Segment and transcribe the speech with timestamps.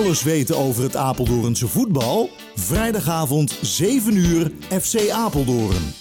[0.00, 2.30] Alles weten over het Apeldoornse voetbal?
[2.54, 5.92] Vrijdagavond 7 uur FC Apeldoorn.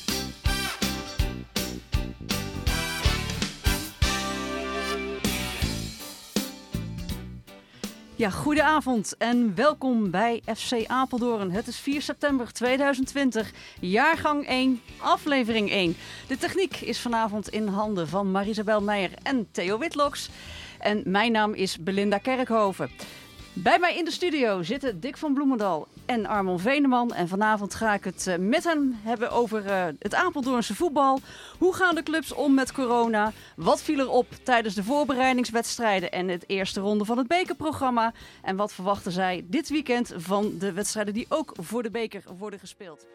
[8.16, 11.52] Ja, goedenavond en welkom bij FC Apeldoorn.
[11.52, 15.96] Het is 4 september 2020, jaargang 1, aflevering 1.
[16.28, 20.30] De techniek is vanavond in handen van Marisabel Meijer en Theo Witloks.
[20.80, 22.90] En mijn naam is Belinda Kerkhoven.
[23.64, 27.14] Bij mij in de studio zitten Dick van Bloemendal en Armon Veneman.
[27.14, 31.20] En vanavond ga ik het eh, met hem hebben over uh, het Apeldoornse voetbal.
[31.58, 33.32] Hoe gaan de clubs om met corona?
[33.56, 38.14] Wat viel er op tijdens de voorbereidingswedstrijden en het eerste ronde van het bekerprogramma?
[38.42, 42.60] En wat verwachten zij dit weekend van de wedstrijden die ook voor de beker worden
[42.60, 43.06] gespeeld?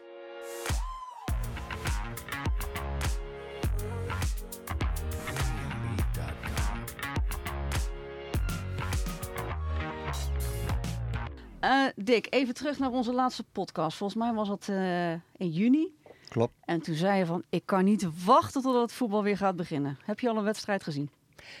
[11.65, 13.97] Uh, Dick, even terug naar onze laatste podcast.
[13.97, 15.93] Volgens mij was dat uh, in juni.
[16.29, 16.53] Klopt.
[16.65, 19.97] En toen zei je van, ik kan niet wachten totdat het voetbal weer gaat beginnen.
[20.03, 21.09] Heb je al een wedstrijd gezien?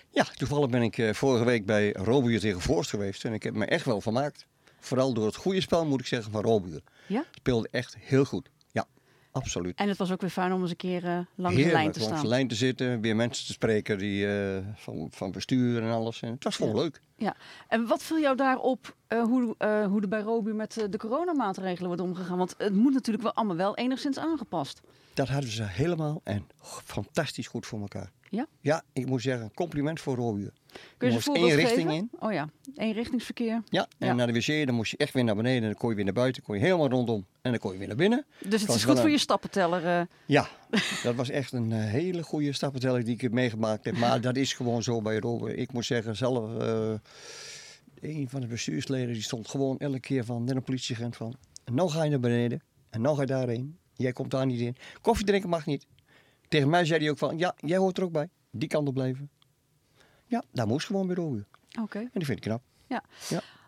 [0.09, 3.25] Ja, toevallig ben ik uh, vorige week bij Robuur tegen Voorst geweest.
[3.25, 4.45] En ik heb me echt wel vermaakt.
[4.79, 6.81] Vooral door het goede spel, moet ik zeggen, van Robuur.
[7.07, 7.25] Ja?
[7.31, 8.49] Speelde echt heel goed.
[9.35, 9.77] Absoluut.
[9.77, 11.99] En het was ook weer fijn om eens een keer uh, langs de lijn te
[11.99, 12.09] staan.
[12.09, 15.91] langs de lijn te zitten, weer mensen te spreken die, uh, van, van bestuur en
[15.91, 16.21] alles.
[16.21, 16.81] En het was gewoon ja.
[16.81, 17.01] leuk.
[17.17, 17.35] Ja,
[17.67, 19.55] en wat viel jou daarop uh, hoe,
[19.89, 22.37] hoe er bij met de coronamaatregelen wordt omgegaan?
[22.37, 24.81] Want het moet natuurlijk wel allemaal wel enigszins aangepast.
[25.13, 26.47] Dat hadden ze helemaal en
[26.83, 28.11] fantastisch goed voor elkaar.
[28.29, 28.47] Ja?
[28.61, 30.49] Ja, ik moet zeggen, compliment voor Robu.
[30.97, 31.91] Kun je, moest één richting geven?
[31.93, 32.09] in.
[32.19, 33.61] Oh ja, één richtingsverkeer.
[33.69, 34.13] Ja, en Ja.
[34.13, 35.61] naar de wc, dan moest je echt weer naar beneden.
[35.61, 37.25] En dan kon je weer naar buiten, kon je helemaal rondom.
[37.41, 38.25] En dan kon je weer naar binnen.
[38.39, 39.85] Dus het is goed voor je stappenteller.
[39.85, 40.01] eh.
[40.25, 40.47] Ja,
[41.03, 43.97] dat was echt een eh, hele goede stappenteller die ik heb meegemaakt heb.
[43.97, 45.51] Maar dat is gewoon zo bij Robu.
[45.53, 46.57] Ik moet zeggen, zelf...
[46.61, 46.93] eh,
[48.01, 51.35] een van de bestuursleden die stond gewoon elke keer van, net een politieagent van...
[51.63, 53.77] En nou ga je naar beneden en nou ga je daarheen.
[53.95, 54.75] Jij komt daar niet in.
[55.01, 55.85] Koffie drinken mag niet.
[56.47, 58.29] Tegen mij zei hij ook van, ja, jij hoort er ook bij.
[58.51, 59.29] Die kan er blijven.
[60.25, 61.45] Ja, daar moest gewoon bij Robu.
[61.81, 61.99] Oké.
[61.99, 62.61] En die vind ik knap.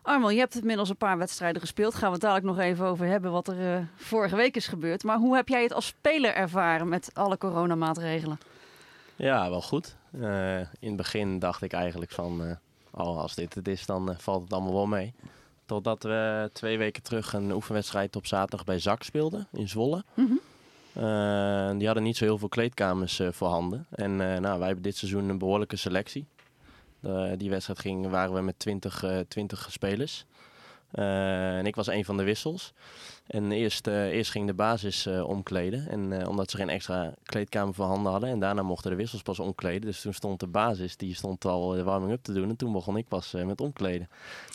[0.08, 1.94] Armel, je hebt inmiddels een paar wedstrijden gespeeld.
[1.94, 5.04] Gaan we het dadelijk nog even over hebben wat er eh, vorige week is gebeurd.
[5.04, 8.38] Maar hoe heb jij het als speler ervaren met alle coronamaatregelen?
[9.16, 9.96] Ja, wel goed.
[10.12, 12.56] Eh, in het begin dacht ik eigenlijk van, eh,
[12.90, 15.14] oh, als dit het is, dan valt het allemaal wel mee.
[15.66, 20.04] Totdat we twee weken terug een oefenwedstrijd op zaterdag bij ZAK speelden in Zwolle.
[20.14, 20.32] Mhm.
[20.32, 20.38] Eh,
[21.78, 23.86] die hadden niet zo heel veel kleedkamers eh, voorhanden.
[23.90, 26.26] En eh, nou, wij hebben dit seizoen een behoorlijke selectie.
[27.00, 30.26] Eh, die wedstrijd ging, waren we met 20, eh 20 spelers.
[30.90, 32.72] Eh, en ik was een van de wissels.
[33.26, 35.88] En eerst, eh, eerst ging de basis eh, omkleden.
[35.88, 38.30] En omdat ze geen extra kleedkamer voorhanden hadden.
[38.30, 39.80] En daarna mochten de wissels pas omkleden.
[39.80, 42.48] Dus toen stond de basis, die stond al de warming-up te doen.
[42.48, 44.08] En toen begon ik pas met omkleden.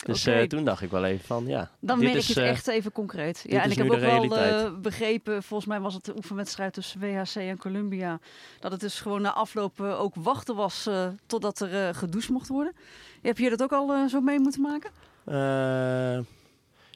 [0.04, 1.70] Dus toen dacht ik wel even van, ja.
[1.80, 3.44] Dan dit merk is, je het echt even concreet.
[3.48, 7.34] Ja, en ik heb ook wel begrepen, volgens mij was het de oefenwedstrijd tussen WHC
[7.34, 8.18] en Columbia,
[8.60, 10.88] dat het dus gewoon na afloop ook wachten was
[11.26, 12.72] totdat er gedoucht mocht worden.
[13.22, 14.90] Heb je dat ook al zo mee moeten maken?
[15.24, 16.18] Eh,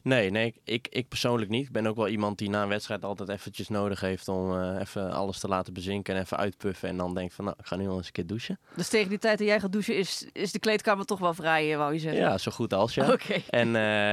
[0.02, 1.66] nee, nee ik, ik, persoonlijk niet.
[1.66, 4.80] Ik ben ook wel iemand die na een wedstrijd altijd eventjes nodig heeft om eh,
[4.80, 6.88] even alles te laten bezinken en even uitpuffen.
[6.88, 8.58] En dan denkt van, nou, ik ga nu al eens een keer douchen.
[8.74, 11.72] Dus tegen die tijd dat jij gaat douchen is, is de kleedkamer toch wel vrij,
[11.72, 12.20] eh, wou je zeggen?
[12.20, 13.16] Ja, zo goed als ja.
[13.50, 13.70] En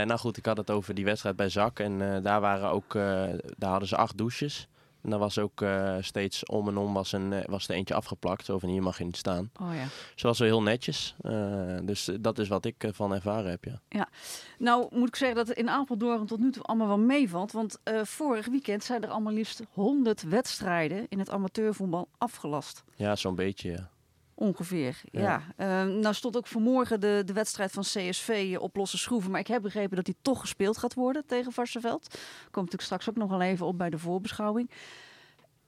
[0.08, 1.80] nou goed, ik had het over die wedstrijd bij Zak.
[1.80, 4.68] En daar, waren ook, daar hadden ze acht douches.
[5.06, 7.94] En daar was ook eh, steeds om en om was, een, eh, was er eentje
[7.94, 8.46] afgeplakt.
[8.46, 9.52] Zo van hier mag je niet staan.
[9.62, 9.86] Oh ja.
[10.16, 11.16] Zo was wel heel netjes.
[11.22, 14.08] Eh, dus dat is wat ik ervan ervaren heb, ja.
[14.58, 17.52] Nou moet ik zeggen dat het in Apeldoorn tot nu toe allemaal wel meevalt.
[17.52, 22.84] Want vorig weekend zijn er allemaal liefst 100 wedstrijden in het amateurvoetbal afgelast.
[22.96, 23.90] Ja, zo'n beetje, ja.
[24.38, 25.22] Ongeveer, ja.
[25.22, 25.42] Ja.
[25.56, 29.32] Eh, nou stond ook vanmorgen de, de wedstrijd van CSV op losse schroeven.
[29.32, 32.08] Maar ik heb begrepen dat die toch gespeeld gaat worden tegen Varsenveld.
[32.42, 34.70] Komt natuurlijk straks ook nog wel even op bij de voorbeschouwing.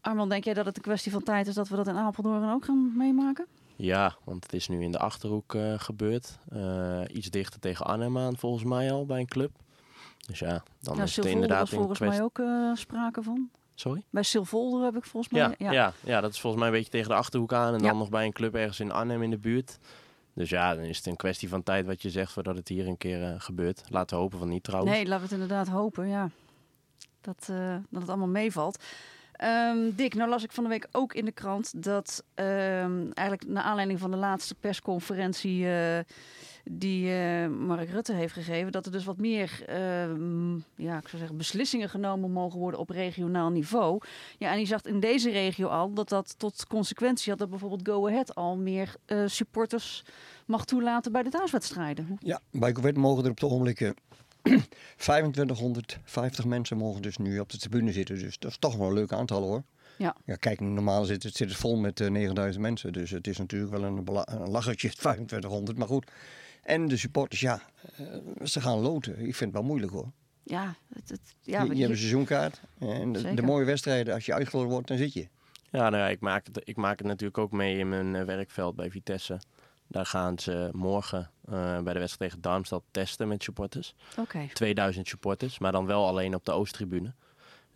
[0.01, 2.51] Armand, denk jij dat het een kwestie van tijd is dat we dat in Apeldoorn
[2.51, 3.45] ook gaan meemaken?
[3.75, 6.39] Ja, want het is nu in de Achterhoek eh, gebeurd.
[6.49, 9.51] Eh, iets dichter tegen Arnhem aan, volgens mij al, bij een club.
[10.28, 12.17] Dus ja, dan nou, is het inderdaad volgens kwestie...
[12.17, 13.49] mij ook eh, sprake van.
[13.79, 14.03] Sorry?
[14.09, 15.56] Bij Silvolder heb ik volgens mij...
[15.58, 15.94] Ja, ja.
[16.03, 17.74] Ja, dat is volgens mij een beetje tegen de Achterhoek aan.
[17.74, 17.88] En Ja.
[17.88, 19.78] dan nog bij een club ergens in Arnhem in de buurt.
[20.34, 22.88] Dus ja, dan is het een kwestie van tijd wat je zegt voordat het hier
[22.88, 23.84] een keer eh, gebeurt.
[23.90, 24.91] Laten we hopen van niet trouwens.
[24.96, 26.29] Nee, laten we het inderdaad hopen, ja.
[27.22, 28.84] Dat, eh, dat het allemaal meevalt.
[29.32, 33.47] Ehm, Dick, nou las ik van de week ook in de krant dat ehm, eigenlijk
[33.47, 36.00] naar aanleiding van de laatste persconferentie eh,
[36.69, 41.08] die eh, Mark Rutte heeft gegeven, dat er dus wat meer eh, m, ja, ik
[41.08, 44.02] zou zeggen, beslissingen genomen mogen worden op regionaal niveau.
[44.37, 47.87] Ja, en die zag in deze regio al dat dat tot consequentie had dat bijvoorbeeld
[47.87, 50.03] Go Ahead al meer eh, supporters
[50.46, 52.17] mag toelaten bij de thuiswedstrijden.
[52.19, 53.91] Ja, bij Go Ahead mogen er op het ogenblik eh,
[54.97, 58.19] 2550 mensen mogen dus nu op de tribune zitten.
[58.19, 59.64] Dus dat is toch wel een leuk aantal hoor.
[59.97, 60.16] Ja.
[60.25, 62.93] Ja, kijk, normaal zit het, zit het vol met eh, 9000 mensen.
[62.93, 65.78] Dus het is natuurlijk wel een, een lachertje, 2500.
[65.78, 66.11] Maar goed.
[66.67, 67.61] En de supporters, ja,
[67.97, 68.05] eh,
[68.43, 69.14] ze gaan loten.
[69.14, 70.11] Ik vind het wel moeilijk hoor.
[70.43, 72.61] Ja, het, het, ja, je, je hebt een seizoenkaart.
[72.79, 75.28] En de, mooie wedstrijden, als je uitgeloten wordt, dan zit je.
[75.72, 78.23] Ja, nou ja, ik maak, het, ik maak het natuurlijk ook mee in mijn eh,
[78.23, 79.40] werkveld bij Vitesse.
[79.87, 83.96] Daar gaan ze morgen eh, bij de wedstrijd tegen Darmstad testen met supporters.
[84.17, 84.47] Oké.
[84.53, 87.14] 2000 supporters, maar dan wel alleen op de Oosttribune.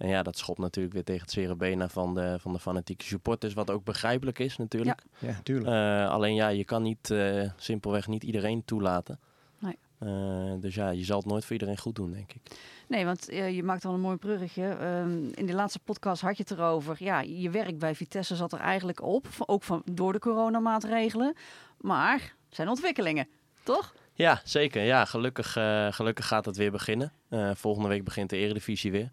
[0.02, 3.54] En ja, dat schopt natuurlijk weer tegen het zere van de, van de fanatieke supporters,
[3.54, 5.04] wat ook begrijpelijk is natuurlijk.
[5.20, 5.68] Ja, tuurlijk.
[5.68, 9.20] Eh, alleen ja, je kan niet, eh, simpelweg niet iedereen toelaten.
[9.60, 9.78] Nee.
[9.98, 12.42] Eh, dus ja, je zal het nooit voor iedereen goed doen, denk ik.
[12.88, 14.68] Nee, want je maakt al een mooi bruggetje.
[14.68, 16.96] Ehm, in de laatste podcast had je het erover.
[17.00, 19.28] Ja, je werk bij Vitesse zat er eigenlijk op.
[19.38, 21.36] Ook van, door de coronamaatregelen.
[21.78, 23.28] Maar zijn ontwikkelingen,
[23.64, 23.94] toch?
[24.14, 24.84] Ja, zeker.
[24.84, 25.52] Ja, gelukkig,
[25.96, 27.14] gelukkig gaat het weer beginnen.
[27.54, 29.12] Volgende week begint de Eredivisie weer.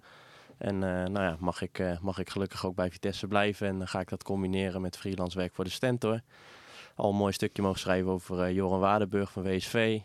[0.59, 3.67] En eh, nou ja, mag ik, eh, mag ik gelukkig ook bij Vitesse blijven.
[3.67, 6.21] En dan ga ik dat combineren met freelance werk voor de Stentor.
[6.95, 10.01] Al een mooi stukje mogen schrijven over eh, Joran Waardenburg van WSV.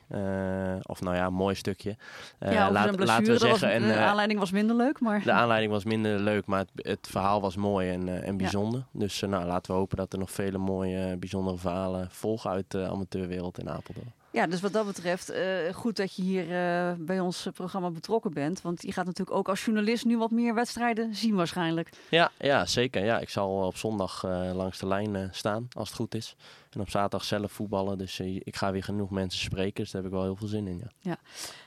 [0.81, 1.95] Of nou ja, een mooi stukje.
[2.39, 3.71] Ja, laat- laten we dat was- zeggen.
[3.71, 5.23] en, de aanleiding was minder leuk, maar...
[5.23, 8.83] de aanleiding was minder leuk, maar het, het verhaal was mooi en, en bijzonder.
[8.91, 12.87] Dus nou, laten we hopen dat er nog vele mooie, bijzondere verhalen volgen uit de
[12.87, 14.13] amateurwereld in Apeldoorn.
[14.33, 17.89] Ja, dus wat dat betreft, eh, goed dat je hier eh, bij ons eh, programma
[17.89, 18.61] betrokken bent.
[18.61, 21.89] Want je gaat natuurlijk ook als journalist nu wat meer wedstrijden zien waarschijnlijk.
[22.09, 23.03] Ja, ja, zeker.
[23.03, 26.35] Ja, ik zal op zondag langs de lijn staan, als het goed is.
[26.69, 27.97] En op zaterdag zelf voetballen.
[27.97, 29.83] Dus ik ga weer genoeg mensen spreken.
[29.83, 30.83] Dus daar heb ik wel heel veel zin in.
[30.99, 31.17] Ja.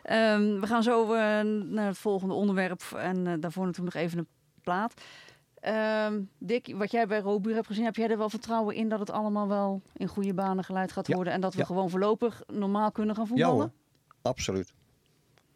[0.03, 1.07] Ehm, we gaan zo
[1.65, 2.83] naar het volgende onderwerp.
[2.97, 4.29] En daarvoor natuurlijk nog even een
[4.63, 4.95] plaat.
[5.67, 8.99] Ehm, Dick, wat jij bij Robuur hebt gezien, heb jij er wel vertrouwen in dat
[8.99, 11.33] het allemaal wel in goede banen geleid gaat Ja, worden?
[11.33, 11.65] En dat we ja.
[11.65, 13.57] gewoon voorlopig normaal kunnen gaan Ja voetballen?
[13.57, 13.71] hoor,
[14.31, 14.73] absoluut.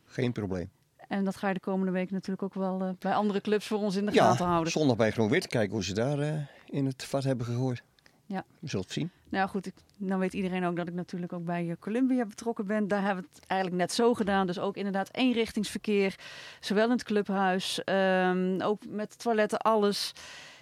[0.05, 0.71] Geen probleem.
[1.09, 3.79] En dat ga je de komende week natuurlijk ook wel eh, bij andere clubs voor
[3.79, 4.73] ons in de Ja, gaten houden.
[4.73, 5.47] zondag bij Groen Wit.
[5.47, 6.35] Kijken hoe ze daar eh,
[6.67, 7.83] in het vat hebben gegooid.
[8.31, 8.44] Ja.
[8.59, 9.11] We zullen het zien.
[9.29, 12.67] Nou goed, ik, nou weet iedereen ook dat ik natuurlijk ook bij eh, Columbia betrokken
[12.67, 12.88] ben.
[12.88, 14.47] Daar hebben we het eigenlijk net zo gedaan.
[14.47, 16.15] Dus ook inderdaad eenrichtingsverkeer.
[16.61, 20.12] Zowel in het clubhuis, ehm, ook met toiletten, alles.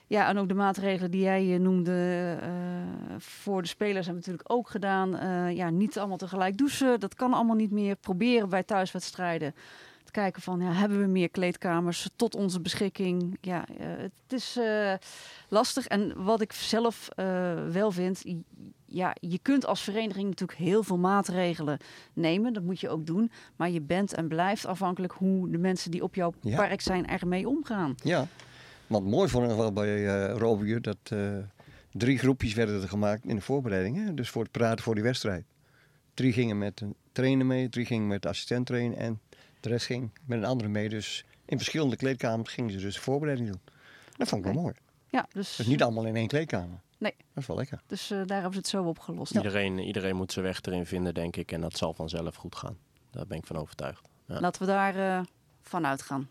[0.06, 2.48] Ja, en ook de maatregelen die jij eh, noemde eh,
[3.18, 5.10] voor de spelers hebben we natuurlijk ook gedaan.
[5.54, 7.00] Ja, niet allemaal tegelijk douchen.
[7.00, 7.96] Dat kan allemaal niet meer.
[7.96, 9.54] Proberen bij thuiswedstrijden
[10.12, 13.38] te kijken van, ja, hebben we meer kleedkamers tot onze beschikking?
[13.40, 14.92] Ja, eh, het is eh,
[15.48, 15.86] lastig.
[15.86, 17.26] En wat ik zelf eh,
[17.66, 18.24] wel vind,
[18.86, 21.78] ja, je kunt als vereniging natuurlijk heel veel maatregelen
[22.12, 22.52] nemen.
[22.52, 23.30] Dat moet je ook doen.
[23.56, 26.56] Maar je bent en blijft afhankelijk hoe de mensen die op jouw Ja.
[26.56, 27.94] park zijn ermee omgaan.
[28.02, 28.26] Ja,
[28.86, 31.12] want mooi vond ik wel bij uh, Robier dat
[31.92, 33.96] drie groepjes werden er gemaakt in de voorbereiding.
[33.96, 34.14] Hè?
[34.14, 35.44] Dus voor het praten voor die wedstrijd.
[36.14, 39.20] Drie gingen met een trainer mee, drie gingen met assistent trainen en
[39.60, 40.88] de rest ging met een andere mee.
[40.88, 43.60] Dus in verschillende kleedkamers gingen ze dus de voorbereiding doen.
[44.16, 44.74] Dat vond ik wel mooi.
[45.08, 46.80] Ja, dus, Dus niet allemaal in één kleedkamer.
[46.98, 47.14] Nee.
[47.16, 47.80] Dat is wel lekker.
[47.86, 49.34] dus eh, daar hebben ze het zo opgelost.
[49.34, 51.52] Iedereen, iedereen moet zijn weg erin vinden, denk ik.
[51.52, 52.78] En dat zal vanzelf goed gaan.
[53.10, 54.08] Daar ben ik van overtuigd.
[54.26, 54.40] Ja.
[54.40, 55.24] Laten we daar eh
[55.62, 56.28] van uitgaan.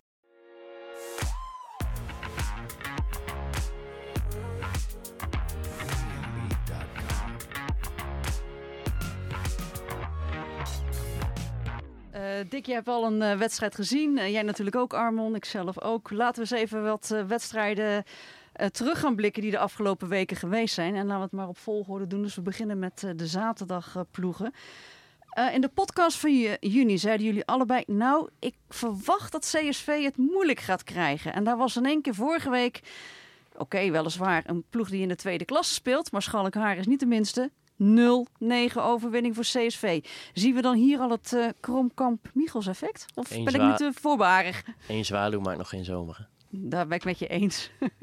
[12.49, 14.17] Dick, je hebt al een eh, wedstrijd gezien.
[14.17, 15.35] Eh, jij natuurlijk ook, Armon.
[15.35, 16.11] Ik zelf ook.
[16.11, 18.03] Laten we eens even wat eh, wedstrijden
[18.53, 20.95] eh, terug gaan blikken die de afgelopen weken geweest zijn.
[20.95, 22.21] En laten we het maar op volgorde doen.
[22.21, 24.53] Dus we beginnen met eh, de zaterdagploegen.
[25.29, 27.83] Eh, in de podcast van ju- juni zeiden jullie allebei...
[27.87, 31.33] nou, ik verwacht dat CSV het moeilijk gaat krijgen.
[31.33, 32.81] En daar was in één keer vorige week...
[33.57, 36.11] oké, weliswaar een ploeg die in de tweede klasse speelt...
[36.11, 37.51] maar Schalkhaar is niet de minste.
[37.83, 40.03] 0-9 overwinning voor CSV.
[40.33, 43.05] Zien we dan hier al het eh Kromkamp-Michels effect?
[43.15, 44.63] Of Eén ben ik nu te voorbarig?
[44.87, 46.17] Eén zwaluw maakt nog geen zomer.
[46.17, 46.23] hè.
[46.69, 47.69] Daar ben ik met je eens.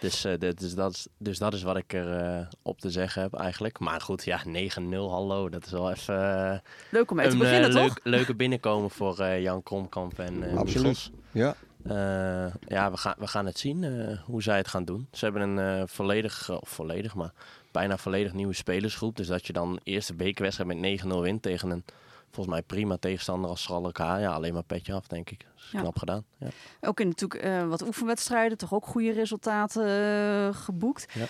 [0.00, 2.90] Dus, eh, dit- dus, dat is, dus dat is wat ik er eh, op te
[2.90, 3.78] zeggen heb eigenlijk.
[3.78, 5.48] Maar goed, ja, 9-0, hallo.
[5.48, 6.58] Dat is wel even eh,
[6.90, 7.80] Leuk om mee te een beginnen, toch?
[7.82, 10.74] leuk, leuke binnenkomen voor eh, Jan Kromkamp en eh Absoluut.
[10.86, 11.10] Michels.
[11.32, 11.54] Ja,
[11.86, 15.08] Eh, ja, we gaan, we gaan het zien eh, hoe zij het gaan doen.
[15.12, 17.32] Ze hebben een eh, volledig, of volledig, maar
[17.76, 19.16] bijna volledig nieuwe spelersgroep.
[19.16, 21.84] Dus dat je dan eerste bekerwedstrijd met 9-0 wint tegen een
[22.30, 24.02] volgens mij prima tegenstander als Schalke.
[24.02, 25.38] Ja, alleen maar petje af, denk ik.
[25.40, 25.80] Dat is Ja.
[25.80, 26.24] knap gedaan.
[26.38, 26.48] Ja.
[26.80, 31.06] Ook in natuurlijk eh, wat oefenwedstrijden, toch ook goede resultaten eh, geboekt.
[31.14, 31.26] Ja.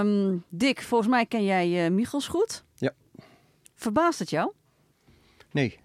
[0.00, 2.64] Ehm, Dick, volgens mij ken jij eh Michels goed.
[2.74, 2.92] Ja.
[3.74, 4.52] Verbaast het jou?
[5.52, 5.78] Nee,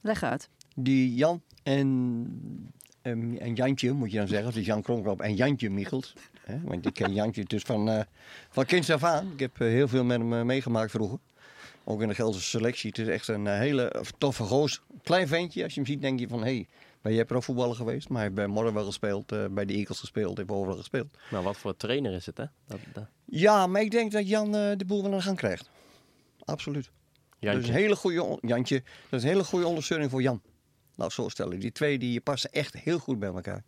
[0.00, 0.48] Leg uit.
[0.74, 1.84] die Jan en,
[3.02, 4.52] ehm, en Jantje, moet je dan zeggen.
[4.52, 6.14] Dus Jan Kronkrop en Jantje Michels.
[6.44, 6.60] Hè?
[6.62, 8.00] Want ik ken Jantje dus van, eh
[8.50, 9.32] van kinds af aan.
[9.32, 11.18] Ik heb eh, heel veel met hem eh, meegemaakt vroeger.
[11.84, 12.88] Ook in de Gelderse selectie.
[12.88, 14.82] Het is echt een hele toffe goos.
[15.02, 15.62] Klein ventje.
[15.62, 16.42] Als je hem ziet denk je van...
[16.42, 16.66] Hey,
[17.02, 18.08] ben jij profvoetballer geweest?
[18.08, 19.26] Maar hij heeft bij Morgen wel gespeeld.
[19.50, 20.36] bij de Eagles gespeeld.
[20.36, 21.18] Heeft overal gespeeld.
[21.30, 22.44] Nou, wat voor trainer is het, hè?
[22.66, 25.70] Dat, dat, Ja, maar ik denk dat Jan de boel wel aan de gang krijgt.
[26.44, 26.84] Absoluut.
[26.84, 26.92] Dat
[27.40, 27.72] is Jantje.
[27.72, 30.42] een hele goede, Jantje, dat is een hele goede ondersteuning voor Jan.
[30.96, 31.60] Nou, zo stellen.
[31.60, 33.64] Die twee die passen echt heel goed bij elkaar.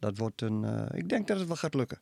[0.00, 1.98] Dat wordt een, eh, ik denk dat het wel gaat lukken.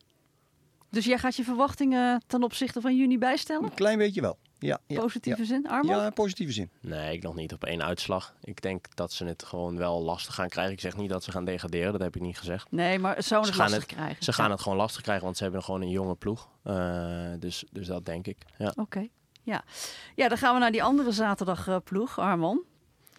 [0.90, 3.64] Dus jij gaat je verwachtingen ten opzichte van juni bijstellen?
[3.64, 4.38] Een klein beetje wel.
[4.58, 5.46] Ja, ja, Positieve ja.
[5.46, 5.90] zin, Armo?
[5.92, 6.70] Ja, in positieve zin.
[6.80, 8.34] Nee, ik nog niet op één uitslag.
[8.42, 10.72] Ik denk dat ze het gewoon wel lastig gaan krijgen.
[10.72, 12.70] Ik zeg niet dat ze gaan degraderen, dat heb ik niet gezegd.
[12.70, 14.24] Nee, maar Ze het gaan lastig het- krijgen.
[14.24, 14.50] Ze gaan Ja.
[14.52, 16.48] het gewoon lastig krijgen, want ze hebben gewoon een jonge ploeg.
[16.62, 18.38] Eh, dus, dus dat denk ik.
[18.58, 18.72] Ja.
[18.76, 19.08] Oké,
[19.42, 19.64] ja.
[20.14, 22.62] Ja, dan gaan we naar die andere zaterdagploeg, Armon.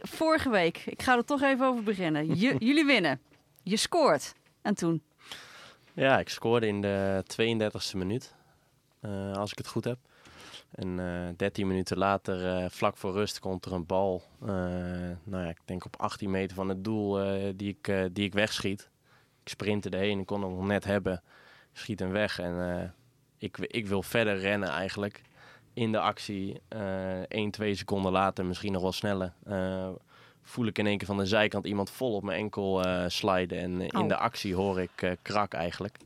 [0.01, 2.35] Vorige week, ik ga er toch even over beginnen.
[2.35, 3.19] J- jullie winnen.
[3.63, 4.33] Je scoort.
[4.61, 5.01] En toen?
[5.93, 8.35] ja, ik scoorde in de 32e minuut,
[8.99, 9.97] eh, als ik het goed heb.
[10.71, 14.23] En eh 13 minuten later, eh, vlak voor rust, komt er een bal.
[14.41, 14.47] eh,
[15.23, 18.25] nou ja, ik denk op 18 meter van het doel eh, die, ik, eh, die
[18.25, 18.89] ik wegschiet.
[19.43, 21.21] Ik sprintte erheen, ik kon hem nog net hebben.
[21.73, 22.89] Schiet hem weg en eh,
[23.37, 25.21] ik, ik wil verder rennen eigenlijk.
[25.73, 29.33] In de actie, eh 1, 2 seconden later, misschien nog wel sneller.
[30.49, 33.57] Voel ik in één keer van de zijkant iemand vol op mijn enkel eh sliden.
[33.59, 34.07] En in Au.
[34.07, 35.97] de actie hoor ik eh, krak eigenlijk.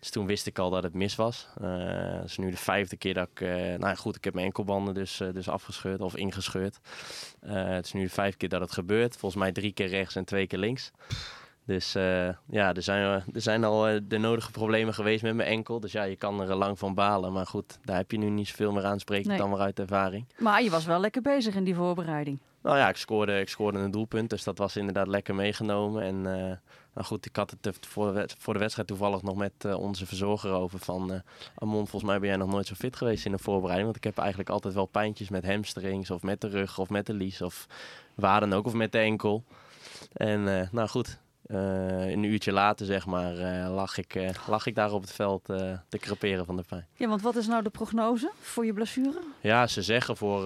[0.00, 1.48] Dus toen wist ik al dat het mis was.
[1.60, 3.40] Eh dat is nu de vijfde keer dat ik...
[3.78, 6.78] nou goed, ik heb mijn enkelbanden dus, dus afgescheurd of ingescheurd.
[7.46, 9.16] Het is nu de vijfde keer dat het gebeurt.
[9.16, 10.90] Volgens mij drie keer rechts en twee keer links.
[11.64, 11.92] Dus
[12.46, 13.02] ja, er zijn,
[13.34, 15.80] er zijn al de nodige problemen geweest met mijn enkel.
[15.80, 17.32] Dus ja, je kan er lang van balen.
[17.32, 19.38] Maar goed, daar heb je nu niet zoveel meer aan spreken Nee.
[19.38, 20.26] dan maar uit ervaring.
[20.38, 22.38] Maar je was wel lekker bezig in die voorbereiding.
[22.62, 26.02] Nou ja, ik scoorde, ik scoorde een doelpunt, dus dat was inderdaad lekker meegenomen.
[26.02, 26.56] En eh,
[26.94, 27.86] nou goed, ik had het
[28.38, 31.12] voor de, wedstrijd toevallig nog met eh, onze verzorger over van...
[31.12, 31.20] eh
[31.54, 33.84] Amon, volgens mij ben jij nog nooit zo fit geweest in de voorbereiding.
[33.84, 37.06] Want ik heb eigenlijk altijd wel pijntjes met hamstrings of met de rug of met
[37.06, 37.66] de lies of
[38.14, 39.44] waar dan ook, of met de enkel.
[40.12, 44.74] En nou goed, eh, een uurtje later zeg maar eh, lag, ik, eh, lag ik
[44.74, 45.44] daar op het veld
[45.88, 46.86] te creperen van de pijn.
[46.96, 49.20] Ja, want wat is nou de prognose voor je blessure?
[49.40, 50.42] Ja, ze zeggen voor,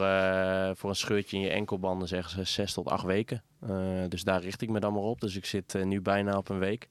[0.77, 3.43] voor een scheurtje in je enkelbanden zeggen ze zes tot acht weken.
[4.09, 5.21] Dus daar richt ik me dan maar op.
[5.21, 6.89] Dus ik zit nu bijna op een week.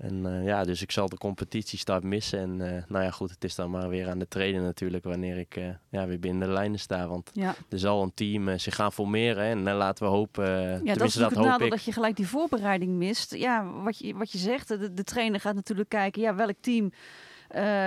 [0.00, 2.38] En eh, ja, dus ik zal de competitiestart missen.
[2.38, 5.38] En eh, nou ja, goed, het is dan maar weer aan de trainen natuurlijk wanneer
[5.38, 7.08] ik eh, ja, weer binnen de lijnen sta.
[7.08, 9.44] Want Ja, er zal een team zich gaan formeren.
[9.44, 9.50] hè.
[9.50, 10.44] En laten we hopen,
[10.84, 11.72] ja dat is dat, het nadeel ik.
[11.72, 13.34] dat je gelijk die voorbereiding mist.
[13.34, 16.92] Ja, wat je, wat je zegt, de, de trainer gaat natuurlijk kijken, ja, welk team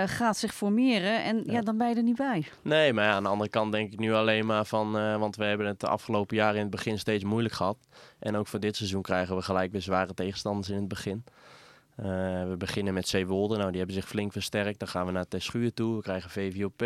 [0.06, 1.24] gaat zich formeren.
[1.24, 1.52] En ja.
[1.52, 1.60] Ja.
[1.60, 2.46] dan ben je er niet bij.
[2.62, 4.92] Nee, maar ja, aan de andere kant denk ik nu alleen maar van...
[5.18, 7.76] want we hebben het de afgelopen jaren in het begin steeds moeilijk gehad.
[8.18, 11.24] En ook voor dit seizoen krijgen we gelijk weer zware tegenstanders in het begin.
[11.96, 12.04] Eh,
[12.48, 13.56] we beginnen met Zeewolde.
[13.56, 14.78] Nou, die hebben zich flink versterkt.
[14.78, 15.96] Dan gaan we naar Terschuur toe.
[15.96, 16.80] We krijgen VVOP.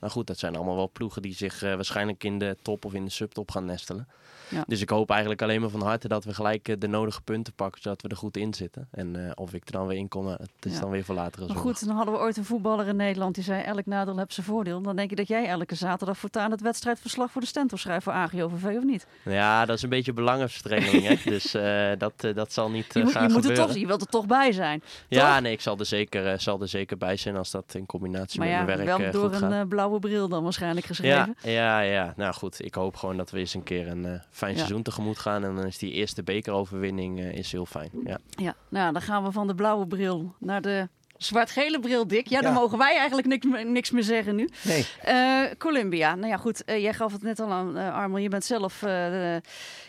[0.00, 2.94] Nou goed, dat zijn allemaal wel ploegen die zich eh, waarschijnlijk in de top of
[2.94, 4.08] in de subtop gaan nestelen.
[4.50, 4.64] Ja.
[4.66, 7.52] Dus ik hoop eigenlijk alleen maar van harte dat we gelijk eh, de nodige punten
[7.52, 8.88] pakken, zodat we er goed in zitten.
[8.90, 10.80] En of ik er dan weer in kom, het is Ja.
[10.80, 11.46] dan weer voor later.
[11.46, 14.34] Maar goed, dan hadden we ooit een voetballer in Nederland die zei, elk nadeel heeft
[14.34, 14.82] zijn voordeel.
[14.82, 18.12] Dan denk je dat jij elke zaterdag voortaan het wedstrijdverslag voor de Stentor schrijft voor
[18.12, 19.06] AGOVV of niet?
[19.24, 21.06] Ja, dat is een beetje belangenverstrengeling.
[21.06, 21.14] hè?
[21.30, 21.50] Dus
[21.98, 23.66] dat, dat zal niet Je, moet, gaan je, moet gebeuren.
[23.66, 24.82] toch, je wilt er toch bij zijn.
[25.08, 25.42] ja, toch?
[25.42, 28.38] nee, ik zal er, zeker, eh, zal er zeker bij zijn als dat in combinatie
[28.40, 30.94] Maar met ja, mijn werk wel eh, door een eh, blauwe bril dan waarschijnlijk ja,
[30.94, 31.36] geschreven.
[31.42, 32.12] ja, ja.
[32.16, 34.56] Nou goed, ik hoop gewoon dat we eens een keer een fijn Ja.
[34.58, 35.44] seizoen tegemoet gaan.
[35.44, 37.90] En dan is die eerste bekeroverwinning is heel fijn.
[38.04, 38.18] Ja.
[38.28, 40.88] Ja, nou dan gaan we van de blauwe bril naar de
[41.18, 42.26] zwart-gele bril, Dick.
[42.26, 42.58] Ja, dan Ja.
[42.58, 44.48] mogen wij eigenlijk niks, meer- niks meer zeggen nu.
[44.64, 44.86] Nee.
[45.02, 48.18] Eh, Columbia, nou ja goed, eh, jij gaf het net al aan, eh Armel.
[48.18, 49.40] Je bent zelf eh, de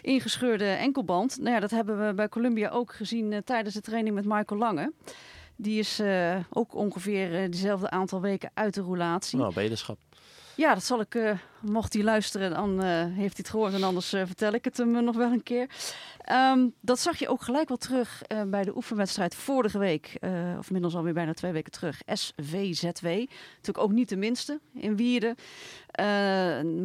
[0.02, 1.38] ingescheurde enkelband.
[1.40, 4.92] Nou ja, dat hebben we bij Columbia ook gezien tijdens de training met Michael Lange.
[5.56, 9.38] Die is eh, ook ongeveer eh, dezelfde aantal weken uit de roulatie.
[9.38, 9.98] Nou, beterschap.
[10.60, 13.84] Ja, dat zal ik, eh, mocht hij luisteren, dan eh, heeft hij het gehoord en
[13.84, 15.70] anders eh, vertel ik het hem nog wel een keer.
[16.22, 20.18] Ehm, dat zag je ook gelijk wel terug bij de oefenwedstrijd vorige week,
[20.58, 23.06] of inmiddels alweer bijna twee weken terug, SVZW.
[23.06, 25.36] Natuurlijk ook niet de minste in Wierden.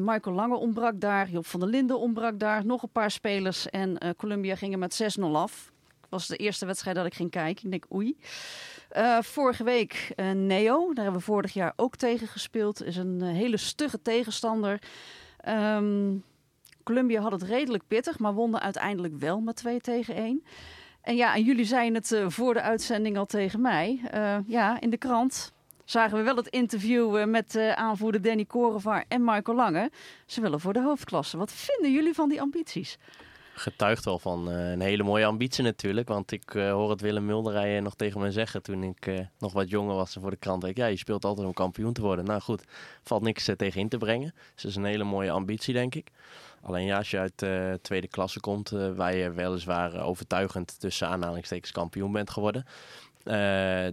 [0.05, 3.99] Michael Lange ontbrak daar, Job van der Linden ontbrak daar, nog een paar spelers en
[4.17, 5.73] Columbia ging er met 6-0 af.
[6.15, 7.65] Was de eerste wedstrijd dat ik ging kijken.
[7.65, 8.17] Ik denk, oei.
[8.89, 12.83] Eh, vorige week eh, Neo, daar hebben we vorig jaar ook tegen gespeeld.
[12.83, 14.79] Is een eh, hele stugge tegenstander.
[15.41, 16.17] Ehm,
[16.83, 20.45] Columbia had het redelijk pittig, maar wonnen uiteindelijk wel met 2 tegen 1.
[21.03, 24.01] En ja, en jullie zeiden het voor de uitzending al tegen mij.
[24.47, 25.53] Ja, in de krant
[25.85, 29.91] zagen we wel het interview met uh, aanvoerder Danny Korevaar en Michael Lange.
[30.27, 31.37] Ze willen voor de hoofdklasse.
[31.37, 32.99] Wat vinden jullie van die ambities?
[33.55, 36.09] Getuigt wel van uh, een hele mooie ambitie natuurlijk.
[36.09, 39.53] Want ik uh, hoor het Willem Mulderij nog tegen me zeggen toen ik uh, nog
[39.53, 40.63] wat jonger was en voor de krant.
[40.63, 42.25] Denk, ja, je speelt altijd om kampioen te worden.
[42.25, 42.65] Nou goed,
[43.03, 44.35] valt niks tegen in te brengen.
[44.55, 46.11] Dus het is een hele mooie ambitie, denk ik.
[46.63, 51.73] Alleen ja, als je uit de tweede klasse komt, waar je weliswaar overtuigend tussen aanhalingstekens
[51.73, 52.65] kampioen bent geworden.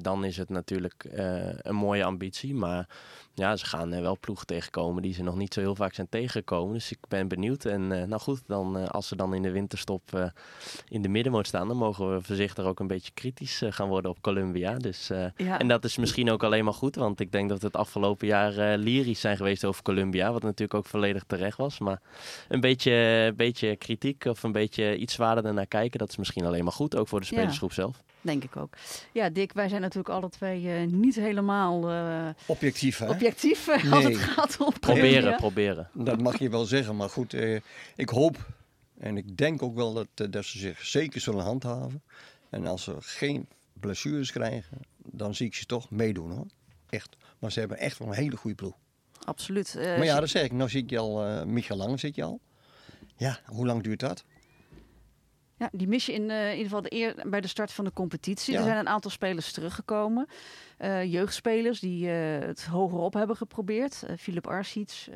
[0.02, 1.06] dan is het natuurlijk
[1.62, 2.54] een mooie ambitie.
[2.54, 2.88] Maar
[3.42, 6.74] ja, ze gaan wel ploegen tegenkomen die ze nog niet zo heel vaak zijn tegengekomen.
[6.74, 7.66] Dus ik ben benieuwd.
[7.66, 10.26] En uh, nou goed, dan, uh, als ze dan in de winterstop uh,
[10.90, 14.22] in de middenmoot staan, dan mogen we voorzichtig ook een beetje kritisch gaan worden op
[14.22, 14.78] Columbia.
[14.78, 15.60] Dus, ja.
[15.60, 18.28] En dat is misschien ook alleen maar goed, want ik denk dat we het afgelopen
[18.28, 20.32] jaar lyrisch zijn geweest over Columbia.
[20.32, 21.80] Wat natuurlijk ook volledig terecht was.
[21.80, 22.02] Maar
[22.48, 26.64] een beetje, beetje kritiek of een beetje iets zwaarder naar kijken, dat is misschien alleen
[26.64, 27.76] maar goed, ook voor de spelersgroep ja.
[27.76, 28.04] zelf.
[28.22, 28.74] Denk ik ook.
[29.12, 31.90] Ja, Dick, wij zijn natuurlijk alle twee niet helemaal
[32.46, 33.10] objectief, hè?
[33.10, 33.31] objectief
[33.84, 33.92] nee.
[33.92, 35.90] als het gaat om Proberen, proberen.
[35.94, 37.60] Dat mag je wel zeggen, maar goed, eh,
[37.96, 38.38] ik hoop
[39.02, 42.04] en ik denk ook wel dat, uh, dat ze zich zeker zullen handhaven.
[42.50, 46.48] En als ze geen blessures krijgen, dan zie ik ze toch meedoen hoor.
[46.90, 47.16] Echt.
[47.40, 48.76] Maar ze hebben echt wel een hele goede ploeg.
[49.24, 49.76] Absoluut.
[49.78, 50.52] Uh, maar ja, dat zeg ik.
[50.52, 52.40] Nou zit je al, uh, zit je al.
[53.16, 54.24] Ja, hoe lang duurt dat?
[55.62, 57.86] Ja, die mis je in, eh, in ieder geval de eer, bij de start van
[57.86, 58.58] de competitie.
[58.58, 60.28] Er zijn een aantal spelers teruggekomen.
[60.78, 64.04] Eh, jeugdspelers die eh, het hogerop hebben geprobeerd.
[64.18, 65.10] Philip Arsiets,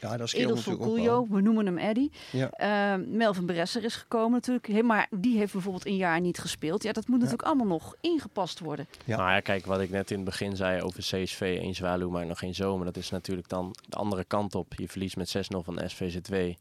[0.00, 2.08] ja, dat Coolio, we noemen hem Eddy.
[2.32, 4.82] Ehm, Melvin Bresser is gekomen natuurlijk.
[4.82, 6.82] Maar die heeft bijvoorbeeld een jaar niet gespeeld.
[6.82, 8.86] Ja, dat moet natuurlijk allemaal nog ingepast worden.
[9.04, 9.16] Ja.
[9.16, 12.26] Nou ja, kijk, wat ik net in het begin zei over CSV een Zwaluw, maar
[12.26, 12.84] nog geen zomer.
[12.84, 14.74] Dat is natuurlijk dan de andere kant op.
[14.74, 16.56] Je verliest met 6-0 van SVZ2.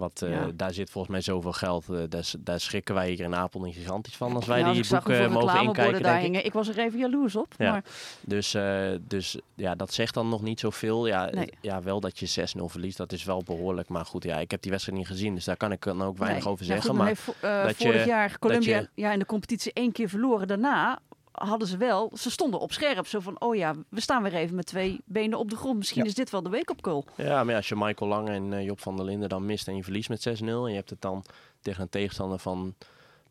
[0.00, 1.88] Want eh, daar zit volgens mij zoveel geld.
[1.88, 5.62] Eh, daar, schrikken wij hier in Apeldoorn gigantisch van als wij nou, die boeken mogen
[5.62, 6.02] inkijken.
[6.02, 6.52] Daar ik.
[6.52, 7.54] was er even jaloers op.
[7.58, 7.84] Maar...
[8.20, 11.06] Dus, eh, dus ja, dat zegt dan nog niet zoveel.
[11.06, 11.30] Ja,
[11.60, 13.88] ja wel dat je 6-0 verliest, dat is wel behoorlijk.
[13.88, 16.18] Maar goed, ja, ik heb die wedstrijd niet gezien, dus daar kan ik dan ook
[16.18, 16.96] weinig over zeggen.
[16.96, 20.48] Maar, dat vorig jaar Colombia ja, in de competitie één keer verloren.
[20.48, 20.98] Daarna
[21.32, 23.06] hadden ze wel, ze stonden op scherp.
[23.06, 25.78] Zo van, oh ja, we staan weer even met twee benen op de grond.
[25.78, 26.08] Misschien ja.
[26.08, 27.04] is dit wel de week op kool.
[27.16, 29.76] Ja, maar als je Michael Lang en uh, Job van der Linden dan mist en
[29.76, 30.30] je verliest met 6-0...
[30.42, 31.24] en je hebt het dan
[31.60, 32.74] tegen een tegenstander van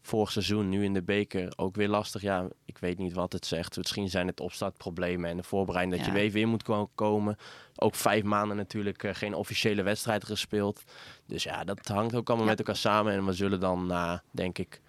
[0.01, 2.21] vorig seizoen, nu in de beker, ook weer lastig.
[2.21, 3.77] Ja, ik weet niet wat het zegt.
[3.77, 6.13] Misschien zijn het opstartproblemen en de voorbereiding dat ja.
[6.13, 7.37] je weer weer moet komen.
[7.75, 10.83] Ook vijf maanden natuurlijk uh, geen officiële wedstrijd gespeeld.
[11.25, 12.51] Dus ja, dat hangt ook allemaal ja.
[12.51, 13.13] met elkaar samen.
[13.13, 14.81] En we zullen dan na, uh, denk ik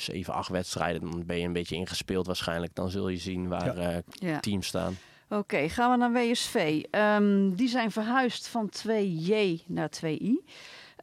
[0.00, 2.74] 7, 8 wedstrijden, dan ben je een beetje ingespeeld waarschijnlijk.
[2.74, 3.92] Dan zul je zien waar ja.
[3.92, 4.40] Uh, ja.
[4.40, 4.98] teams staan.
[5.30, 6.82] Oké, okay, gaan we naar WSV.
[6.90, 9.34] Um, die zijn verhuisd van 2J
[9.66, 10.44] naar 2I.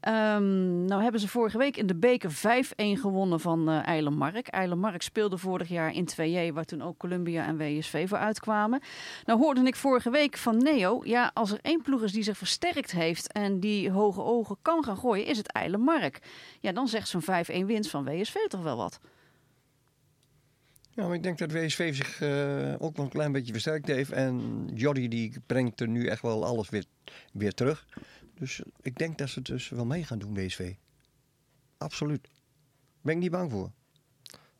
[0.08, 2.36] Um, nou hebben ze vorige week in de beker 5-1
[2.76, 4.48] gewonnen van uh, Eilenmark.
[4.48, 8.82] Eilenmark speelde vorig jaar in 2J, waar toen ook Columbia en WSV voor uitkwamen.
[9.26, 12.38] Nou hoorde ik vorige week van Neo, ja, als er één ploeg is die zich
[12.38, 16.20] versterkt heeft en die hoge ogen kan gaan gooien, is het Eilenmark.
[16.60, 17.26] Ja, dan zegt zo'n 5-1
[17.65, 19.00] winst van WSV toch wel wat.
[20.96, 24.12] Maar ik denk dat WSV zich uh, ook wel een klein beetje versterkt heeft.
[24.12, 26.86] En Jordi die brengt er nu echt wel alles weer,
[27.34, 27.86] weer terug.
[28.36, 30.74] Dus ik denk dat ze het dus wel mee gaan doen, WSV.
[31.78, 32.28] Absoluut.
[33.02, 33.71] Ben ik niet bang voor.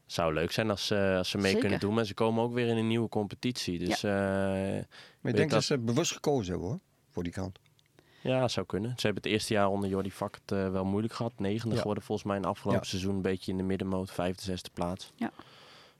[0.06, 1.60] Zou leuk zijn als, uh, als ze mee Zeker.
[1.60, 1.94] kunnen doen.
[1.94, 3.80] Maar ze komen ook weer in een nieuwe competitie.
[3.80, 4.10] Dus, ja.
[4.56, 4.84] uh,
[5.22, 5.50] maar ik denk dat...
[5.50, 7.60] dat ze bewust gekozen hebben hoor, voor die kant.
[8.22, 8.90] Ja, zou kunnen.
[8.90, 11.34] Ze hebben het eerste jaar onder Jordi Vak het uh, wel moeilijk gehad.
[11.38, 11.82] Negende ja.
[11.82, 12.90] geworden volgens mij in afgelopen ja.
[12.90, 13.16] seizoen.
[13.16, 15.12] Een beetje in de middenmoot, vijfde, zesde plaats.
[15.16, 15.32] Ja.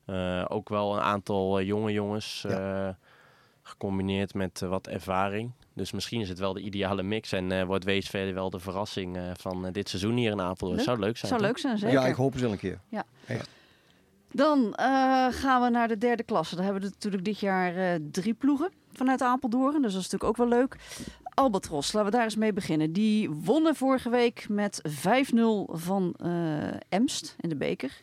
[0.06, 2.46] Uh, ook wel een aantal uh, jonge jongens.
[2.48, 2.98] Ja.
[3.68, 5.52] Gecombineerd met wat ervaring.
[5.74, 7.32] Dus misschien is het wel de ideale mix.
[7.32, 10.84] En wordt WSV wel de verrassing van dit seizoen hier in Apeldoorn.
[10.84, 11.30] Zou leuk zijn.
[11.30, 11.50] Zou toch?
[11.50, 12.00] leuk zijn, zeker.
[12.00, 12.80] Ja, ik hoop het wel een keer.
[12.90, 13.04] Ja.
[13.28, 13.50] Echt.
[14.32, 14.74] Dan
[15.34, 16.56] gaan we naar de derde klasse.
[16.56, 19.82] Daar hebben we natuurlijk dit jaar drie ploegen vanuit Apeldoorn.
[19.82, 20.76] Dus dat is natuurlijk ook wel leuk.
[21.34, 22.94] Albatros, laten we daar eens mee beginnen.
[22.94, 24.90] Die wonnen vorige week met 5-0
[25.68, 26.16] van
[26.90, 28.02] Emst in de beker.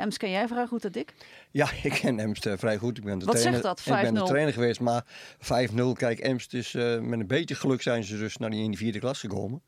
[0.00, 1.14] Ems, ken jij vrij goed dat Dick?
[1.50, 2.98] Ja, ik ken Emst uh, vrij goed.
[2.98, 3.98] Ik ben de Wat trainer, zegt dat, 5-0?
[3.98, 5.04] Ik ben de trainer geweest, maar
[5.38, 5.74] 5-0.
[5.92, 8.78] Kijk, Emst is uh, met een beetje geluk zijn ze dus naar die in die
[8.78, 9.62] vierde klas gekomen.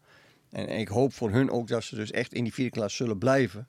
[0.51, 2.97] En, en ik hoop voor hun ook dat ze dus echt in die vierde klas
[2.97, 3.69] zullen blijven.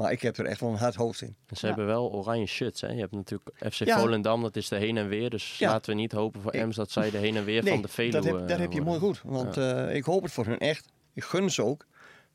[0.00, 1.36] Maar ik heb er echt wel een hard hoofd in.
[1.46, 1.66] Ze ja.
[1.66, 2.80] hebben wel oranje shirts.
[2.80, 2.88] Hè?
[2.88, 3.98] Je hebt natuurlijk FC ja.
[3.98, 5.30] Volendam, dat is de heen en weer.
[5.30, 5.70] Dus ja.
[5.70, 7.88] laten we niet hopen voor Ems dat zij de heen en weer nee, van de
[7.88, 9.20] Veluwe dat heb, dat heb je mooi goed.
[9.24, 10.88] Want uh, ik hoop het voor hun echt.
[11.14, 11.86] Ik gun ze ook.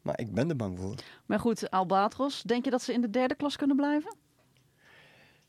[0.05, 0.95] Maar ik ben er bang voor.
[1.25, 4.15] Maar goed, Albatros, denk je dat ze in de derde klas kunnen blijven?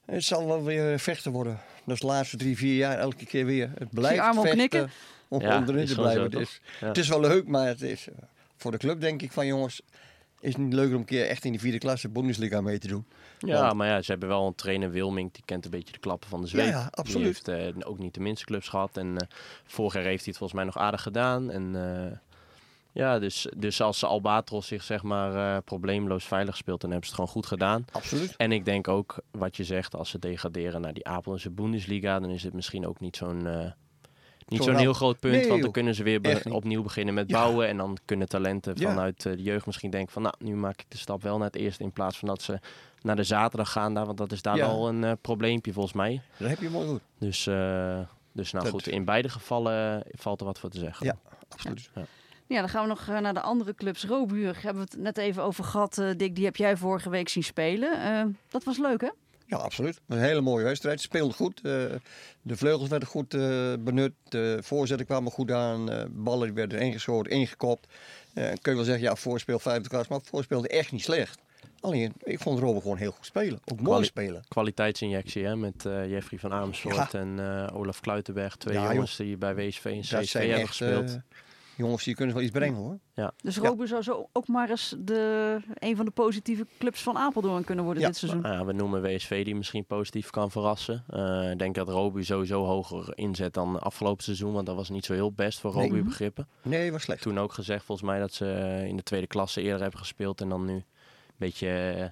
[0.04, 1.60] Het zal wel weer vechten worden.
[1.84, 3.70] Dus de laatste drie, vier jaar elke keer weer.
[3.78, 4.90] Het blijft arm vechten knikken.
[5.28, 6.30] om ja, onderin te blijven.
[6.30, 6.86] Zo, het, is, ja.
[6.86, 8.08] het is wel leuk, maar het is
[8.56, 9.80] voor de club denk ik van jongens,
[10.40, 12.88] Is het niet leuker om een keer echt in die vierde klasse Bundesliga mee te
[12.88, 13.06] doen?
[13.38, 15.98] Ja, Want- maar ja, ze hebben wel een trainer, Wilming, die kent een beetje de
[15.98, 16.64] klappen van de zweep.
[16.66, 17.44] Ja, ja, absoluut.
[17.44, 18.96] Die heeft eh, ook niet de minste clubs gehad.
[18.96, 19.26] En eh,
[19.64, 21.50] vorig jaar heeft hij het volgens mij nog aardig gedaan.
[21.50, 22.18] En eh,
[22.96, 27.14] ja, dus, dus als Albatros zich zeg maar eh, probleemloos veilig speelt, dan hebben ze
[27.14, 27.85] het gewoon goed gedaan.
[27.92, 28.37] Absoluut.
[28.37, 32.30] En ik denk ook, wat je zegt, als ze degraderen naar die Apeldoornse Bundesliga, dan
[32.30, 33.46] is het misschien ook niet zo'n...
[33.46, 33.70] eh,
[34.48, 37.30] niet Zo'n heel groot punt, Nee, want dan kunnen ze weer be- opnieuw beginnen met
[37.30, 37.38] Ja.
[37.38, 37.68] bouwen.
[37.68, 38.88] En dan kunnen talenten Ja.
[38.88, 40.22] vanuit eh, de jeugd misschien denken van...
[40.22, 41.82] nou, nu maak ik de stap wel naar het eerste...
[41.82, 42.59] in plaats van dat ze
[43.00, 44.06] naar de zaterdag gaan daar.
[44.06, 44.66] Want dat is daar Ja.
[44.66, 46.20] al een probleempje volgens mij.
[46.37, 47.00] Dat heb je mooi goed.
[47.18, 47.44] Dus,
[48.32, 51.06] dus nou Dat- goed, in beide gevallen valt er wat voor te zeggen.
[51.06, 51.16] Ja.
[51.48, 51.90] Absoluut.
[52.48, 54.04] Ja, dan gaan we nog eh, naar de andere clubs.
[54.04, 55.98] Robuur hebben we het net even over gehad.
[55.98, 58.02] eh, Dick, die heb jij vorige week zien spelen.
[58.02, 59.11] Eh, dat was leuk, hè?
[59.46, 60.00] Ja, absoluut.
[60.09, 61.00] Een hele mooie wedstrijd.
[61.00, 61.56] Ze speelden goed.
[61.56, 61.72] eh,
[62.42, 64.12] de vleugels werden goed eh, benut.
[64.28, 65.90] De voorzetten kwamen goed aan.
[65.90, 67.87] eh, ballen werden ingeschoten, ingekopt.
[68.35, 70.09] Eh, kun je wel zeggen, ja, voorspeel vijfde klas.
[70.09, 71.38] Maar voorspeelde echt niet slecht.
[71.80, 73.61] Alleen, ik vond Robben gewoon heel goed spelen.
[73.64, 74.44] Ook mooi Kwali- spelen.
[74.48, 78.56] Kwaliteitsinjectie hè, met eh, Jeffrey van Amersfoort en eh, Olaf Kluitenberg.
[78.56, 81.18] Twee Ja, jongens die bij WSV en CSV hebben echt gespeeld.
[81.76, 82.98] Jongens die kunnen wel iets brengen hoor.
[83.42, 83.62] Dus Ja.
[83.68, 87.84] Robuur zou zo ook maar eens de, een van de positieve clubs van Apeldoorn kunnen
[87.84, 88.08] worden Ja.
[88.08, 88.42] dit seizoen.
[88.42, 91.04] Ja, we noemen WSV die misschien positief kan verrassen.
[91.08, 94.52] Eh, ik denk dat Robu sowieso hoger inzet dan afgelopen seizoen.
[94.52, 95.88] Want dat was niet zo heel best voor Nee.
[95.88, 96.48] Robu begrippen.
[96.62, 97.22] Nee, was slecht.
[97.22, 100.40] Toen ook gezegd volgens mij dat ze eh, in de tweede klasse eerder hebben gespeeld.
[100.40, 100.84] En dan nu een
[101.36, 101.68] beetje...
[101.68, 102.04] eh,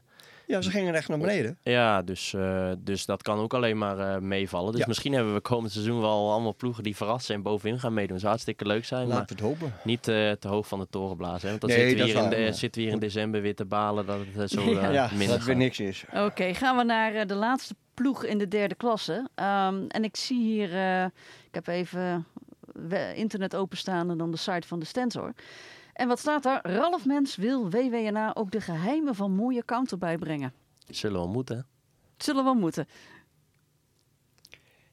[0.46, 1.59] Ja, ze gingen echt naar beneden.
[1.62, 4.70] ja, dus, eh, dus dat kan ook alleen maar eh, meevallen.
[4.72, 4.87] Dus Ja.
[4.87, 8.16] misschien hebben we komend seizoen wel allemaal ploegen die verrassen en bovenin gaan meedoen.
[8.18, 9.09] Zou hartstikke leuk zijn.
[9.09, 9.74] Maar Laten we het hopen.
[9.85, 11.40] niet eh, te hoog van de toren blazen.
[11.42, 11.48] Hè?
[11.48, 13.54] Want dan Nee, zitten, we hier in de, maar- zitten we hier in december weer
[13.54, 14.80] te balen dat het zo Ja.
[14.88, 15.62] eh, ja, minder dat weer gaat.
[15.64, 16.04] niks is.
[16.14, 19.28] Oké, gaan we naar de laatste ploeg in de derde klasse.
[19.35, 21.04] Ehm, en ik zie hier, eh,
[21.48, 22.26] ik heb even
[23.14, 25.33] internet openstaan en dan de site van de Stensor.
[25.94, 26.61] En wat staat daar?
[26.70, 30.52] Ralf Mens wil WWNA ook de geheimen van mooie counter bijbrengen.
[30.88, 31.57] Zullen we moeten.
[32.16, 32.88] Het zullen wel moeten.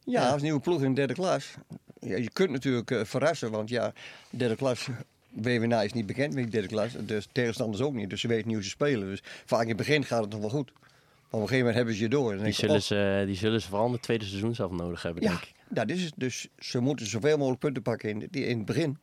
[0.03, 1.53] Ja, als nieuwe ploeg in de derde klas.
[1.99, 3.93] Ja, je kunt natuurlijk eh, verrassen, want ja,
[4.29, 4.87] derde klas,
[5.29, 6.91] WWNA is niet bekend met die derde klas.
[7.05, 9.07] De tegenstanders ook niet, dus ze weten niet hoe ze spelen.
[9.07, 10.71] Dus vaak in het begin gaat het nog wel goed.
[10.73, 12.35] Maar op een gegeven moment hebben ze je door.
[12.37, 15.01] Die je, zullen, oh, ze, die zullen ze vooral in het tweede seizoen zelf nodig
[15.01, 15.53] hebben, ja, denk ik.
[15.69, 16.13] dat is het.
[16.17, 18.97] Dus ze moeten zoveel mogelijk punten pakken in, die- in het begin.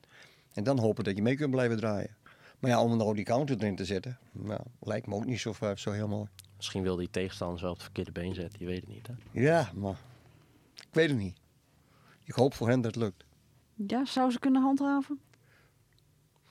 [0.58, 2.16] En dan hopen dat je mee kunt blijven draaien.
[2.58, 5.54] Maar ja, om nou die counter erin te zetten, nou, lijkt me ook niet zo,
[5.74, 6.28] zo heel mooi.
[6.56, 8.58] Misschien wil die tegenstander wel op het verkeerde been zetten.
[8.60, 9.40] Je weet het niet, hè?
[9.40, 9.96] Ja, maar
[10.74, 11.36] ik weet het niet.
[12.24, 13.24] Ik hoop voor hen dat het lukt.
[13.74, 15.20] Ja, zou ze kunnen handhaven?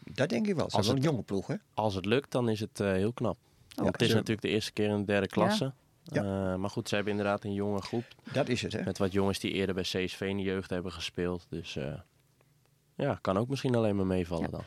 [0.03, 0.69] Dat denk ik wel.
[0.69, 1.55] Ze Als het- een jonge ploeg, hè?
[1.73, 3.37] Als het lukt, dan is het eh, heel knap.
[3.67, 5.73] Ja, het is ze- natuurlijk de eerste keer in de derde klasse.
[6.03, 6.21] Ja.
[6.23, 8.05] Eh, maar goed, ze hebben inderdaad een jonge groep.
[8.31, 8.83] Dat is het, hè?
[8.83, 11.45] Met wat jongens die eerder bij CSV in de jeugd hebben gespeeld.
[11.49, 11.93] Dus eh,
[12.97, 14.49] ja, kan ook misschien alleen maar meevallen Ja.
[14.51, 14.63] dan.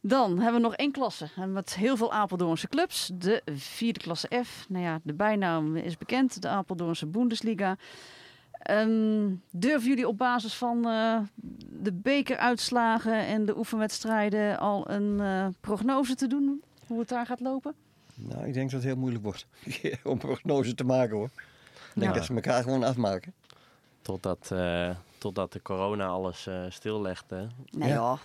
[0.00, 1.28] Dan hebben we nog één klasse.
[1.36, 3.10] En met heel veel Apeldoornse clubs.
[3.14, 4.66] De vierde klasse F.
[4.68, 6.42] Nou ja, de bijnaam is bekend.
[6.42, 7.76] De Apeldoornse Bundesliga.
[8.58, 11.18] Ehm, durven jullie op basis van eh,
[11.82, 16.62] de bekeruitslagen en de oefenwedstrijden al een eh, prognose te doen?
[16.86, 17.74] Hoe het daar gaat lopen?
[18.14, 19.46] Nou, ik denk dat het heel moeilijk wordt
[20.04, 21.30] om prognose te maken, hoor.
[21.94, 22.16] Ik denk Ja.
[22.18, 23.34] dat ze elkaar gewoon afmaken.
[24.02, 27.30] Totdat, eh, totdat de corona alles eh stillegt.
[27.30, 27.46] Hè.
[27.70, 28.18] Nee Ja.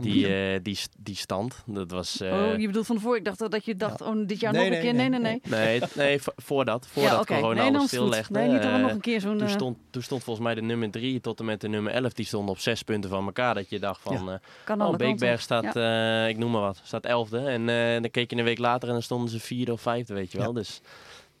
[0.00, 2.20] Die, je- eh, die, die stand, dat was...
[2.20, 3.18] eh, oh, je bedoelt van tevoren.
[3.18, 4.94] Ik dacht dat je dacht, oh, dit jaar Nee, nog een nee, keer.
[4.94, 5.78] Nee, nee, nee, nee.
[5.78, 8.32] Nee, nee vo- voordat, voordat ja, corona nee, dan alles stillegde.
[8.38, 9.38] Nee, niet dat we nog een keer zo'n...
[9.38, 12.12] toen, stond, toen stond volgens mij de nummer 3 tot en met de nummer 11,
[12.12, 13.54] die stonden op zes punten van elkaar.
[13.54, 14.96] Dat je dacht van, eh kan oh.
[14.96, 16.22] Beekberg staat, Ja.
[16.24, 17.38] eh, ik noem maar wat, staat elfde.
[17.38, 20.14] En eh, dan keek je een week later en dan stonden ze vierde of vijfde,
[20.14, 20.46] weet je wel.
[20.46, 20.52] Ja.
[20.52, 20.80] Dus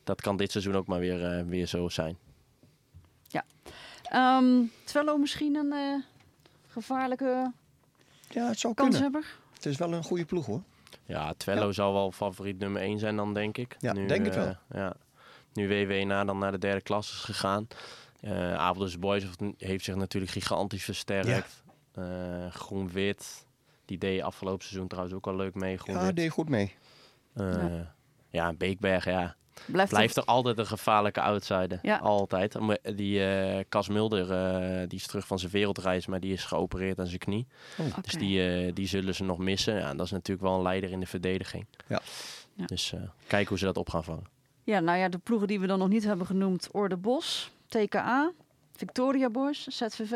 [0.04, 2.16] dat kan dit seizoen ook maar weer, eh, weer zo zijn.
[4.12, 6.02] Ehm Twello misschien een eh,
[6.68, 7.52] gevaarlijke
[8.28, 8.92] Ja, het zou kunnen.
[8.92, 9.26] kanshebber?
[9.54, 10.62] Het is wel een goede ploeg, hoor.
[11.04, 13.76] Ja, Twello zal wel favoriet nummer 1 zijn dan, denk ik.
[13.80, 14.54] Ja, denk het eh, wel.
[14.70, 14.94] Ja.
[15.52, 17.66] Nu WWNA dan naar de derde klas is gegaan.
[18.20, 19.24] Eh Apeldoorn Boys
[19.58, 21.62] heeft zich natuurlijk gigantisch versterkt.
[21.94, 22.04] Eh,
[22.50, 23.46] Groen-wit,
[23.84, 25.72] die deed afgelopen seizoen trouwens ook al leuk mee.
[25.72, 26.16] Ja, Groen-wit.
[26.16, 26.74] deed goed mee.
[27.34, 27.94] Eh, Ja.
[28.30, 28.52] ja.
[28.52, 29.36] Beekberg, ja.
[29.66, 31.78] Blijft, er altijd een gevaarlijke outsider.
[31.82, 31.96] Ja.
[31.96, 32.56] Altijd.
[32.96, 36.98] Die eh Cas Mulder, eh, die is terug van zijn wereldreis, maar die is geopereerd
[36.98, 37.46] aan zijn knie.
[37.78, 38.00] Oké.
[38.00, 39.74] Dus die, eh, die zullen ze nog missen.
[39.74, 41.66] Ja, dat is natuurlijk wel een leider in de verdediging.
[41.86, 42.00] Ja.
[42.54, 42.66] Ja.
[42.66, 44.24] Dus eh kijken hoe ze dat op gaan vangen.
[44.64, 46.68] Ja, nou ja, de ploegen die we dan nog niet hebben genoemd.
[46.72, 48.32] Orde Bos, TKA,
[48.76, 50.12] Victoria Boys, ZVV.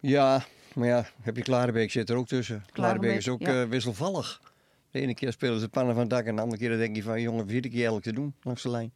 [0.00, 0.44] Ja,
[0.74, 2.64] maar ja, heb je Klarenbeek zit er ook tussen.
[2.72, 3.62] Klarenbeek is ook ja.
[3.62, 4.40] eh, wisselvallig.
[4.96, 6.96] De ene keer spelen ze pannen van het dak en de andere keer dan denk
[6.96, 7.20] je van...
[7.20, 8.92] jongen, vierde keer eigenlijk te doen langs de lijn.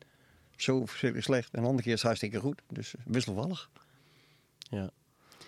[0.56, 1.54] Zo verschrikkelijk slecht.
[1.54, 2.62] En de andere keer is het hartstikke goed.
[2.68, 3.70] Dus eh, wisselvallig.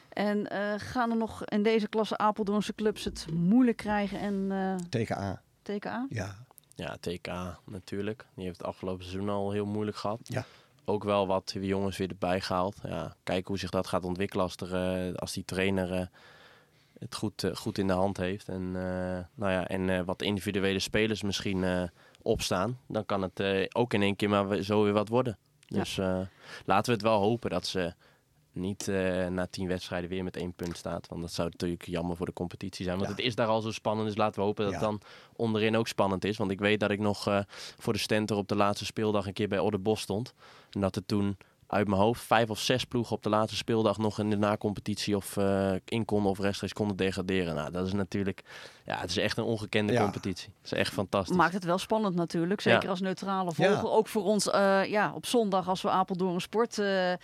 [0.08, 5.02] En eh, gaan er nog in deze klasse Apeldoornse clubs het moeilijk krijgen en eh,
[5.02, 6.06] TKA, TKA?
[6.08, 6.44] ja.
[6.74, 7.28] Ja, TK
[7.64, 8.26] natuurlijk.
[8.34, 10.20] Die heeft het afgelopen seizoen al heel moeilijk gehad.
[10.22, 10.44] Ja.
[10.84, 12.76] Ook wel wat jongens weer erbij gehaald.
[12.82, 16.06] Ja, kijken hoe zich dat gaat ontwikkelen als, er, eh, als die trainer eh,
[17.02, 18.48] het goed, eh, goed in de hand heeft.
[18.48, 21.90] En, eh, nou ja, en eh, wat individuele spelers misschien
[22.22, 22.78] opstaan.
[22.88, 23.42] Dan kan het
[23.74, 25.38] ook in één keer maar zo weer wat worden.
[25.66, 25.96] Dus
[26.64, 27.94] laten we het wel hopen dat ze
[28.52, 28.86] niet
[29.28, 31.08] na tien wedstrijden weer met één punt staat.
[31.08, 32.96] Want dat zou natuurlijk jammer voor de competitie zijn.
[32.96, 33.16] Want Ja.
[33.16, 34.08] het is daar al zo spannend.
[34.08, 34.78] Dus laten we hopen dat Ja.
[34.80, 35.00] het dan
[35.36, 36.36] onderin ook spannend is.
[36.36, 37.44] Want ik weet dat ik nog
[37.78, 40.34] voor de Stentor op de laatste speeldag een keer bij Odder stond.
[40.70, 41.36] En dat er toen
[41.72, 45.16] uit mijn hoofd vijf of zes ploegen op de laatste speeldag nog in de nacompetitie
[45.16, 47.54] of eh in konden of rechtstreeks konden degraderen.
[47.54, 48.42] Nou, dat is natuurlijk,
[48.84, 50.00] ja, het is echt een ongekende Ja.
[50.02, 50.52] competitie.
[50.62, 51.36] Het is echt fantastisch.
[51.36, 52.60] Maakt het wel spannend natuurlijk.
[52.60, 52.88] Zeker Ja.
[52.88, 53.68] als neutrale Ja.
[53.72, 53.90] volger.
[53.90, 57.16] Ook voor ons eh, ja, op zondag als we Apeldoorn Sport eh, Ja.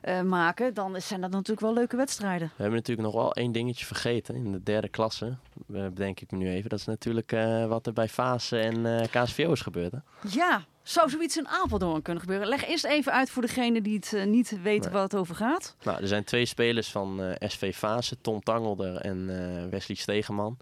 [0.00, 0.74] eh, maken.
[0.74, 2.46] Dan zijn dat natuurlijk wel leuke wedstrijden.
[2.48, 5.36] We hebben natuurlijk nog wel één dingetje vergeten in de derde klasse.
[5.66, 6.70] bedenk ik me nu even.
[6.70, 9.92] Dat is natuurlijk eh, wat er bij Fase en eh, KSVO is gebeurd.
[9.92, 9.98] Hè?
[10.28, 12.48] Ja, zou zoiets in Apeldoorn kunnen gebeuren?
[12.48, 14.92] Leg eerst even uit voor degene die het eh, niet weten Nee.
[14.92, 15.76] waar het over gaat.
[15.82, 19.28] Nou, er zijn twee spelers van eh, SV Fase, Tom Tangelder en
[19.64, 20.56] eh, Wesley Stegeman.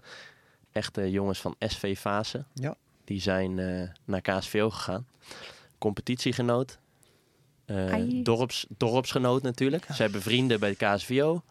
[0.71, 2.45] Echte jongens van SV Fase.
[2.53, 2.75] Ja.
[3.03, 5.07] Die zijn eh, naar KSVO gegaan.
[5.77, 6.77] Competitiegenoot.
[7.65, 9.85] Eh, dorps, dorpsgenoot natuurlijk.
[9.93, 11.41] Ze hebben vrienden bij de KSVO.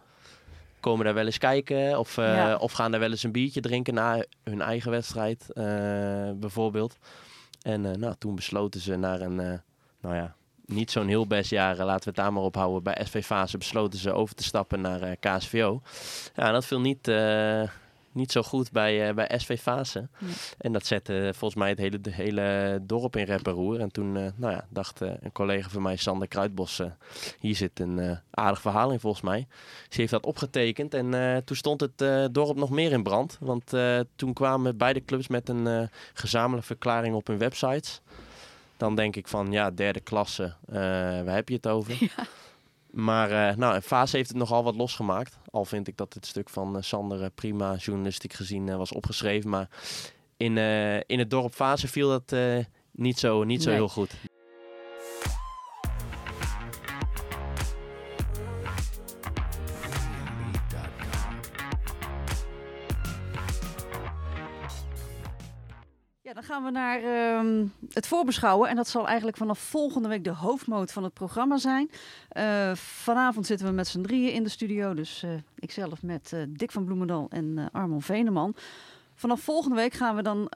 [0.81, 2.57] Komen daar wel eens kijken of, eh, Ja.
[2.57, 5.65] of gaan daar wel eens een biertje drinken na hun eigen wedstrijd eh,
[6.35, 6.97] bijvoorbeeld.
[7.63, 9.59] En eh, nou, toen besloten ze naar een, eh,
[10.01, 10.35] nou ja,
[10.67, 12.83] niet zo'n heel best jaar, eh, laten we het daar maar op houden.
[12.83, 15.83] Bij SV Fase besloten ze over te stappen naar KSVO.
[16.35, 17.07] Ja, dat viel niet,
[18.13, 20.09] niet zo goed bij, eh, bij SV Fase.
[20.19, 20.33] Nee.
[20.59, 23.81] En dat zette volgens mij het hele, de hele dorp in rep en roer.
[23.81, 26.87] En toen eh, nou ja, dacht eh, een collega van mij, Sander Kruidbos, eh,
[27.41, 29.47] hier zit een eh, aardig verhaal in volgens mij.
[29.89, 33.37] Ze heeft dat opgetekend en eh, toen stond het eh, dorp nog meer in brand.
[33.41, 35.83] Want eh, toen kwamen beide clubs met een eh,
[36.15, 38.01] gezamenlijke verklaring op hun websites.
[38.77, 40.75] Dan denk ik van, ja, derde klasse, eh,
[41.23, 41.99] waar heb je het over?
[42.93, 45.39] Maar eh, nou, Vaas heeft het nogal wat losgemaakt.
[45.53, 48.93] Al vind ik dat het stuk van eh, Sander eh, prima journalistiek gezien eh, was
[48.93, 49.51] opgeschreven.
[49.51, 49.69] Maar
[50.37, 50.57] in,
[51.07, 52.37] in het dorp Fase viel dat
[52.91, 53.79] niet zo, niet zo Nee.
[53.79, 54.15] heel goed.
[66.33, 68.69] Dan gaan we naar ehm, het voorbeschouwen.
[68.69, 71.91] En dat zal eigenlijk vanaf volgende week de hoofdmoot van het programma zijn.
[72.29, 74.95] Eh, vanavond zitten we met z'n drieën in de studio.
[74.95, 78.55] Dus eh, ikzelf met eh, Dick van Bloemendal en Armon Veneman.
[79.15, 80.51] Vanaf volgende week gaan we dan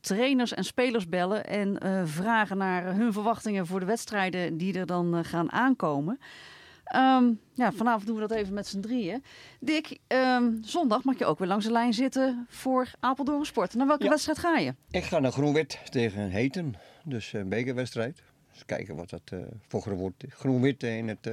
[0.00, 1.46] trainers en spelers bellen.
[1.46, 1.78] En
[2.08, 6.18] vragen naar hun verwachtingen voor de wedstrijden die er dan gaan aankomen.
[6.88, 9.22] Ehm, ja, vanavond doen we dat even met z'n drieën.
[9.60, 13.74] Dick, ehm, zondag mag je ook weer langs de lijn zitten voor Apeldoorn Sport.
[13.74, 14.10] Naar welke Ja.
[14.10, 14.74] wedstrijd ga je?
[14.90, 16.74] Ik ga naar Groenwit tegen Heten.
[17.04, 18.22] Dus een bekerwedstrijd.
[18.52, 21.32] Dus kijken wat dat eh voor Groenwit, Groenwit in het eh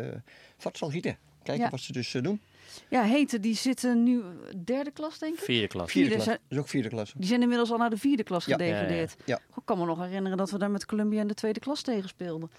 [0.57, 1.17] vat zal gieten.
[1.43, 1.69] Kijken Ja.
[1.69, 2.41] wat ze dus eh, doen.
[2.89, 4.21] Ja, Heten, die zitten nu
[4.65, 5.39] derde klas, denk ik.
[5.43, 5.91] Vierde klas.
[5.91, 6.35] Vierde Vierde klas.
[6.37, 7.17] zijn- is ook vierde klasse.
[7.17, 8.57] Die zijn inmiddels al naar de vierde klas Ja.
[8.57, 9.15] gedegradeerd.
[9.17, 9.55] Ja, ja.
[9.55, 12.09] Ik kan me nog herinneren dat we daar met Columbia in de tweede klas tegen
[12.09, 12.49] speelden.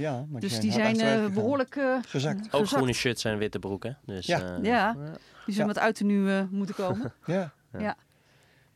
[0.00, 2.40] Ja, maar Dus die zijn eh, behoorlijk eh, Gezakt.
[2.44, 2.68] Ook gezakt.
[2.68, 3.98] groene shirts en witte broeken.
[4.06, 4.40] Dus, Ja.
[4.56, 4.92] eh, Ja.
[4.92, 5.66] Die zullen Ja.
[5.66, 7.12] met uiten nu moeten komen.
[7.26, 7.52] Ja.
[7.78, 7.96] Ja.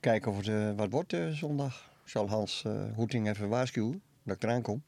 [0.00, 1.90] Kijken of het wat wordt zondag.
[2.04, 4.82] Ik zal Hans eh, Hoeting even waarschuwen dat ik eraan kom.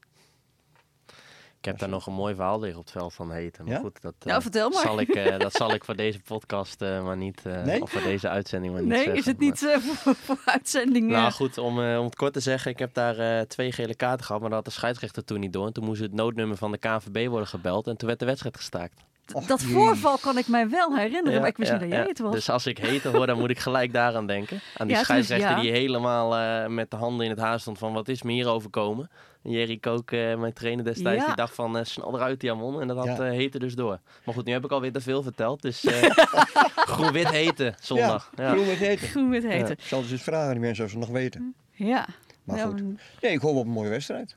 [1.66, 3.64] Ik heb daar nog een mooi verhaal liggen op het veld van heten.
[3.64, 3.80] Maar Ja?
[3.80, 4.82] goed, dat, Nou, eh, vertel maar.
[4.82, 7.82] Zal ik, eh, dat zal ik voor deze podcast eh, maar niet, eh, Nee?
[7.82, 9.18] of voor deze uitzending maar niet Nee, zeggen.
[9.18, 9.58] is het niet
[10.02, 11.08] voor, voor uitzending?
[11.08, 13.94] Nou goed, om, eh, om het kort te zeggen, ik heb daar eh, twee gele
[13.94, 15.66] kaarten gehad, maar dat had de scheidsrechter toen niet door.
[15.66, 18.56] En toen moest het noodnummer van de KNVB worden gebeld en toen werd de wedstrijd
[18.56, 19.00] gestaakt.
[19.46, 22.08] Dat voorval kan ik mij wel herinneren, maar ik wist ja, niet dat jij ja.
[22.08, 22.32] het was.
[22.34, 24.60] Dus als ik heten hoor, dan moet ik gelijk daaraan denken.
[24.76, 25.60] Aan die scheidsrechter ja.
[25.60, 28.48] die helemaal eh, met de handen in het haar stond van wat is me hier
[28.48, 29.10] overkomen.
[29.42, 31.26] En Jerry Kook, eh, mijn trainer destijds, Ja.
[31.26, 32.80] die dacht van eh, snel eruit Jamon.
[32.80, 33.24] En dat had Ja.
[33.24, 33.98] eh, heten dus door.
[34.24, 35.62] Maar goed, nu heb ik alweer te veel verteld.
[35.62, 36.02] Dus eh
[36.92, 38.30] groen-wit heten zondag.
[38.36, 38.50] Ja.
[38.50, 39.08] Groenwit Heten.
[39.08, 39.72] Groen met heten.
[39.72, 41.54] Ik zal dus eens vragen aan die mensen of ze nog weten.
[41.72, 42.06] Ja.
[42.44, 42.82] Maar Ja, goed.
[42.82, 44.36] maar- Nee, ik hoop op een mooie wedstrijd.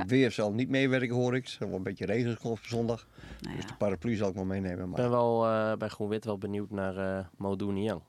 [0.00, 0.16] Het Ja.
[0.16, 1.44] weer zal niet meewerken, hoor ik.
[1.44, 3.06] Er zal wel een beetje regen op zondag.
[3.40, 4.78] nou Dus de paraplu zal ik wel meenemen.
[4.80, 8.00] Ik Maar ben wel eh, bij groen-wit wel benieuwd naar eh Modou Niang.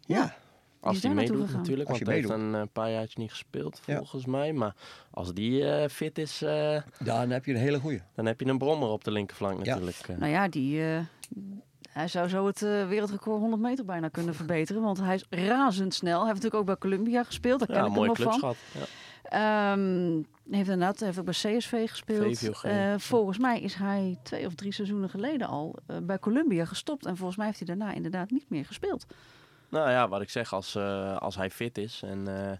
[0.00, 0.34] ja,
[0.80, 3.80] Als naartoe meedoet natuurlijk, Als want hij hij heeft een eh, paar jaartjes niet gespeeld
[3.86, 3.96] Ja.
[3.96, 4.52] volgens mij.
[4.52, 4.74] Maar
[5.10, 8.02] als die eh, fit is, eh, dan heb je een hele goeie.
[8.14, 10.08] dan heb je een brommer op de linkerflank natuurlijk.
[10.18, 11.00] Nou ja, die, eh,
[11.90, 14.82] hij zou zo het wereldrecord 100 meter bijna kunnen verbeteren.
[14.82, 16.18] Want hij is razendsnel.
[16.18, 17.58] Hij heeft natuurlijk ook bij Columbia gespeeld.
[17.58, 18.14] Daar ken ja, ik hem van.
[18.14, 18.56] clubschat.
[18.72, 18.80] Ja.
[19.28, 22.38] Ehm heeft inderdaad heeft ook bij CSV gespeeld.
[22.38, 22.64] VVOG.
[22.64, 27.06] Eh, volgens mij is hij twee of drie seizoenen geleden al eh, bij Columbia gestopt.
[27.06, 29.06] En volgens mij heeft hij daarna inderdaad niet meer gespeeld.
[29.68, 32.56] Nou ja, wat ik zeg, als, eh, als hij fit is en eh,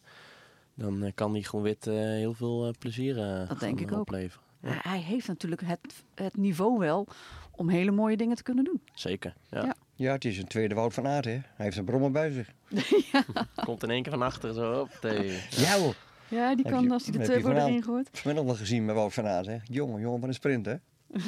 [0.75, 4.01] dan kan die Groen-Wit eh, heel veel plezier eh, Dat denk ik ook.
[4.01, 4.43] opleveren.
[4.61, 4.79] Ja.
[4.83, 7.07] Hij heeft natuurlijk het, het niveau wel
[7.51, 8.81] om hele mooie dingen te kunnen doen.
[8.95, 9.35] Zeker.
[9.51, 9.65] Ja.
[9.65, 9.75] Ja.
[9.97, 11.31] Ja, het is een tweede Wout van Aert, hè.
[11.31, 12.53] Hij heeft een brommer bij zich.
[13.65, 14.99] Komt in één keer van achter zo op.
[15.03, 15.43] Nee.
[15.51, 15.95] Ja hoor.
[16.29, 18.09] Ja, die Heb kan je- als hij de vanavond- erin gooit.
[18.13, 19.57] Vanmiddag wel gezien met Wout van Aert, hè.
[19.65, 20.75] Jongen, jongen van een sprint, hè.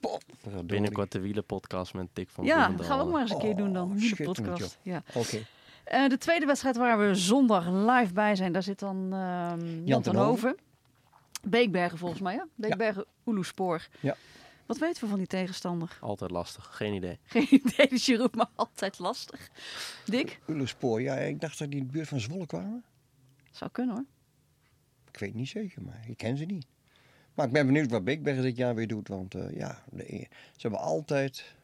[0.00, 0.22] Pop.
[0.64, 3.56] Binnenkort de wielenpodcast met Dick van Ja, dat gaan we ook maar eens een keer
[3.56, 3.88] doen dan.
[3.90, 4.78] Oh, Nu de podcast.
[4.82, 5.02] Ja.
[5.14, 5.38] Oké.
[5.84, 10.02] Eh, de tweede wedstrijd waar we zondag live bij zijn, daar zit dan ehm Jan
[10.02, 10.56] ten Hoven.
[11.42, 12.46] Beekbergen volgens mij, ja?
[12.54, 13.88] Beekbergen, Oeloespoor.
[14.00, 14.16] Ja.
[14.66, 15.98] Wat weten we van die tegenstander?
[16.00, 17.18] Altijd lastig, geen idee.
[17.26, 19.48] Geen idee, dus je roept me altijd lastig.
[20.04, 20.40] Dick?
[20.46, 22.84] Ulerspoor, ja, ik dacht dat die in de buurt van Zwolle kwamen.
[23.50, 24.04] Zou kunnen hoor.
[25.18, 26.66] Ik weet niet zeker, maar ik ken ze niet.
[27.34, 29.08] Maar ik ben benieuwd wat Beekbergen dit jaar weer doet.
[29.08, 31.54] Want eh, ja, de- ze hebben altijd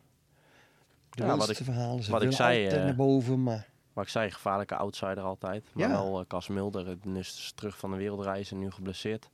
[1.10, 2.04] de Ja, wat ik- verhalen.
[2.04, 5.64] Ze wat ik zei, altijd eh, naar boven, maar Maar ik zei, gevaarlijke outsider altijd.
[5.72, 5.92] Maar Ja.
[5.92, 6.96] wel uh, Cas Mulder, is
[7.36, 9.30] dus terug van de wereldreis en nu geblesseerd.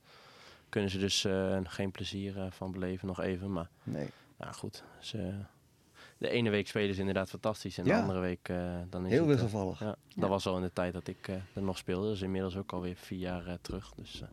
[0.69, 3.51] Kunnen ze dus eh, geen plezier eh, van beleven nog even.
[3.51, 4.09] Maar nee.
[4.37, 5.33] nou goed, ze,
[6.21, 7.77] de ene week spelen ze inderdaad fantastisch.
[7.77, 7.99] En de Ja.
[8.01, 8.57] andere week eh,
[8.89, 9.35] dan is Heel het...
[9.35, 9.79] eh, wisselvallig.
[9.79, 9.95] ja, Ja.
[10.21, 12.05] dat was al in de tijd dat ik eh, er nog speelde.
[12.07, 13.91] Dat is inmiddels ook alweer vier jaar terug.
[13.95, 14.27] Dus eh,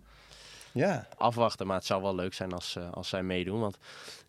[0.72, 1.66] Ja, afwachten.
[1.66, 3.61] Maar het zou wel leuk zijn als, eh, als zij meedoen.
[3.61, 3.79] Want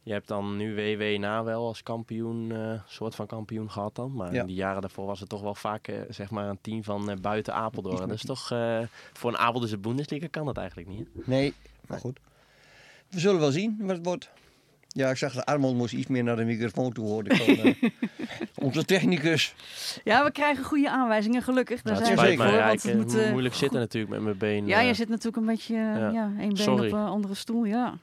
[0.03, 4.13] je hebt dan nu WW na wel als kampioen, eh soort van kampioen gehad dan.
[4.13, 4.41] Maar Ja.
[4.41, 7.17] in die jaren daarvoor was het toch wel vaak zeg maar een team van eh,
[7.17, 7.97] buiten Apeldoorn.
[8.07, 8.79] Dat is toch, eh,
[9.13, 11.07] voor een Apeldoornse Bundesliga kan dat eigenlijk niet.
[11.15, 11.21] hè?
[11.25, 11.53] nee,
[11.87, 12.19] maar goed.
[13.09, 14.29] We zullen wel zien wat het wordt.
[14.91, 17.37] Ja, ik zag dat Armand moest iets meer naar de microfoon toe horen.
[17.49, 17.89] Eh,
[18.55, 19.53] onze technicus.
[20.03, 21.81] Ja, we krijgen goede aanwijzingen, gelukkig.
[21.81, 22.59] Daar Nou, het zijn spijt voor.
[22.59, 24.67] Want het eh, moet, eh, moeilijk zitten natuurlijk met mijn been.
[24.67, 26.09] Ja, je zit natuurlijk een beetje, ja.
[26.09, 26.87] ja, één been Sorry.
[26.87, 27.97] op een andere stoel, ja.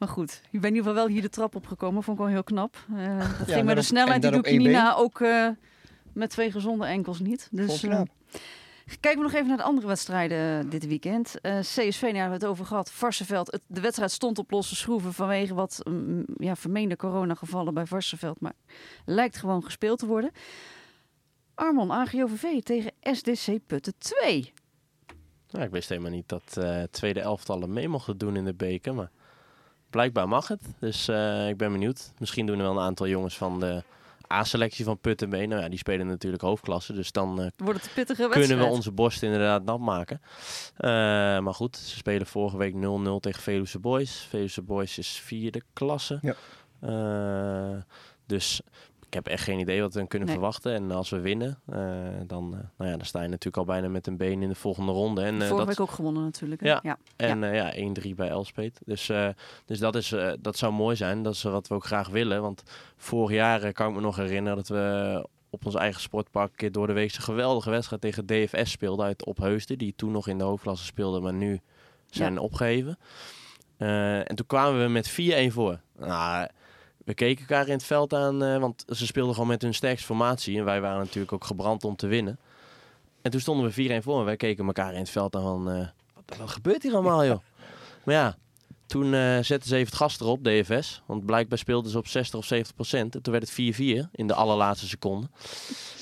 [0.00, 2.02] Maar goed, je bent in ieder geval wel hier de trap opgekomen.
[2.02, 2.76] Vond ik wel heel knap.
[2.96, 4.94] Eh dat ging met de snelheid, en die doe ik niet na.
[4.94, 5.48] Ook eh,
[6.12, 7.48] met twee gezonde enkels niet.
[7.50, 8.08] Dus knap.
[9.00, 11.40] Kijken we nog even naar de andere wedstrijden eh, dit weekend.
[11.40, 12.90] Eh, CSV, nou, daar hebben we het over gehad.
[12.90, 18.40] Varsenveld, de wedstrijd stond op losse schroeven vanwege wat mm, ja, vermeende coronagevallen bij Varsenveld.
[18.40, 18.52] Maar
[19.04, 20.30] lijkt gewoon gespeeld te worden.
[21.54, 24.52] Armon, AGOVV tegen SDC Putten 2.
[25.46, 28.94] Ja, ik wist helemaal niet dat eh tweede elftallen mee mochten doen in de beker.
[28.94, 29.10] Maar
[29.90, 30.62] blijkbaar mag het.
[30.78, 31.08] Dus
[31.48, 32.12] ik ben benieuwd.
[32.18, 33.82] Misschien doen er wel een aantal jongens van de
[34.32, 35.46] A-selectie van Putten mee.
[35.46, 36.92] Nou ja, die spelen natuurlijk hoofdklasse.
[36.92, 38.30] Dus dan eh, Wordt het wedstrijd?
[38.32, 40.20] kunnen we onze borst inderdaad nat maken.
[40.76, 40.90] Eh,
[41.38, 44.26] maar goed, ze spelen vorige week 0-0 tegen Veluwe Boys.
[44.28, 46.18] Veluwe Boys is vierde klasse.
[46.22, 46.34] Ja.
[46.80, 47.82] Eh,
[48.26, 48.60] dus
[49.10, 50.36] ik heb echt geen idee wat we kunnen Nee.
[50.36, 50.74] verwachten.
[50.74, 51.78] En als we winnen, eh,
[52.26, 54.54] dan, eh, nou ja, dan sta je natuurlijk al bijna met een been in de
[54.54, 55.22] volgende ronde.
[55.22, 56.60] En, eh, Vorige dat, week ook gewonnen natuurlijk.
[56.60, 56.66] hè?
[56.68, 56.80] Ja.
[56.82, 56.98] ja.
[57.16, 58.80] en ja, 1-3 bij Elspet.
[58.84, 59.12] Dus,
[59.64, 61.22] dus dat, is, dat zou mooi zijn.
[61.22, 62.42] Dat is wat we ook graag willen.
[62.42, 62.62] Want
[62.96, 66.72] vorig jaar kan ik me nog herinneren dat we op ons eigen sportpark een keer
[66.72, 69.78] door de week een geweldige wedstrijd tegen DFS speelden uit Opheusden.
[69.78, 71.60] Die toen nog in de hoofdklasse speelden, maar nu
[72.10, 72.98] zijn opgeheven.
[73.76, 75.80] Eh, en toen kwamen we met 4-1 voor.
[75.98, 76.48] Nou,
[77.10, 80.06] we keken elkaar in het veld aan, eh, want ze speelden gewoon met hun sterkste
[80.06, 80.58] formatie.
[80.58, 82.38] En wij waren natuurlijk ook gebrand om te winnen.
[83.22, 85.70] En toen stonden we 4-1 voor en wij keken elkaar in het veld aan van...
[85.70, 87.38] eh, wat, wat gebeurt hier allemaal, joh?
[88.04, 88.36] Maar ja,
[88.86, 91.02] toen eh, zetten ze even het gas erop, DFS.
[91.06, 93.14] Want blijkbaar speelden ze op 60 of 70 procent.
[93.14, 95.26] En toen werd het 4-4 in de allerlaatste seconde.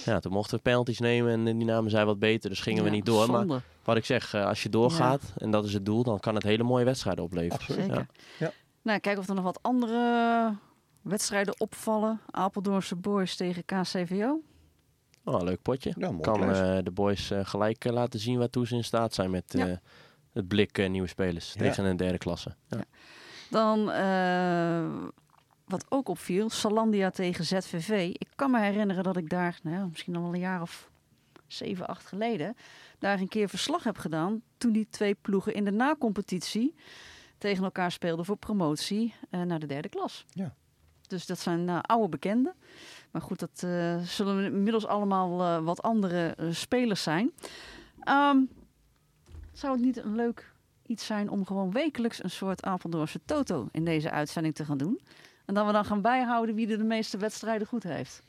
[0.04, 2.50] Ja, toen mochten we penalties nemen en die namen zij wat beter.
[2.50, 3.30] Dus gingen we niet door.
[3.30, 6.34] Maar wat ik zeg, eh, als je doorgaat en dat is het doel, dan kan
[6.34, 7.58] het hele mooie wedstrijden opleveren.
[7.58, 8.06] Absoluut.
[8.38, 8.52] Ja.
[8.82, 10.54] Nou, kijken of er nog wat andere
[11.08, 12.20] wedstrijden opvallen.
[12.30, 14.40] Apeldoornse Boys tegen KCVO.
[15.24, 15.92] Oh, leuk potje.
[15.98, 19.14] Ja, mooi kan eh, de boys eh, gelijk eh, laten zien waartoe ze in staat
[19.14, 19.66] zijn met Ja.
[19.68, 19.76] eh,
[20.32, 21.60] het blik nieuwe spelers Ja.
[21.60, 22.54] tegen een derde klasse.
[22.68, 22.84] Ja.
[23.50, 25.06] Dan, eh,
[25.64, 28.10] wat ook opviel, Salandia tegen ZVV.
[28.12, 30.90] Ik kan me herinneren dat ik daar, nou ja, misschien al een jaar of
[31.46, 32.56] zeven, acht geleden,
[32.98, 34.42] daar een keer verslag heb gedaan.
[34.58, 36.74] Toen die twee ploegen in de nacompetitie
[37.38, 40.24] tegen elkaar speelden voor promotie eh, naar de derde klas.
[40.30, 40.54] Ja.
[41.08, 42.54] Dus dat zijn eh, oude bekenden.
[43.10, 47.32] Maar goed, dat eh, zullen inmiddels allemaal eh, wat andere spelers zijn.
[48.00, 48.38] Ehm,
[49.52, 50.52] zou het niet een leuk
[50.86, 55.00] iets zijn om gewoon wekelijks een soort Apeldoornse toto in deze uitzending te gaan doen?
[55.44, 58.22] En dat we dan gaan bijhouden wie er de meeste wedstrijden goed heeft.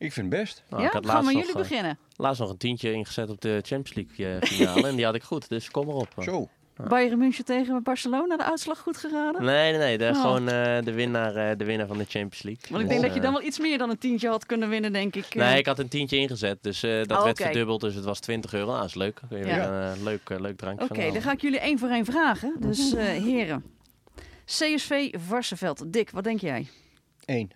[0.00, 0.62] Ik vind het best.
[0.68, 1.98] Nou, ja, ik had gaan laatst we nog, jullie beginnen.
[2.16, 5.22] laatst nog een tientje ingezet op de Champions League eh, finale en die had ik
[5.22, 5.48] goed.
[5.48, 6.08] Dus kom erop.
[6.18, 6.48] Zo.
[6.88, 9.44] Bayern München tegen Barcelona, de uitslag goed geraden?
[9.44, 9.98] Nee, nee, nee.
[9.98, 10.20] De, Oh.
[10.20, 12.62] Gewoon eh, de, winnaar, eh, de winnaar van de Champions League.
[12.70, 14.46] Want ik Dus, denk dat je eh, dan wel iets meer dan een tientje had
[14.46, 15.34] kunnen winnen, denk ik.
[15.34, 18.20] Nee, ik had een tientje ingezet, dus eh, dat Oh, werd verdubbeld, dus het was
[18.20, 18.66] 20 euro.
[18.66, 19.20] Nou, dat is leuk.
[19.30, 19.36] Ja.
[19.36, 22.56] weer een eh, leuk, leuk drankje Oké, dan ga ik jullie één voor één vragen.
[22.58, 23.64] Dus eh, heren.
[24.44, 25.92] CSV Varsenveld.
[25.92, 26.68] Dick, wat denk jij?
[27.24, 27.50] Eén.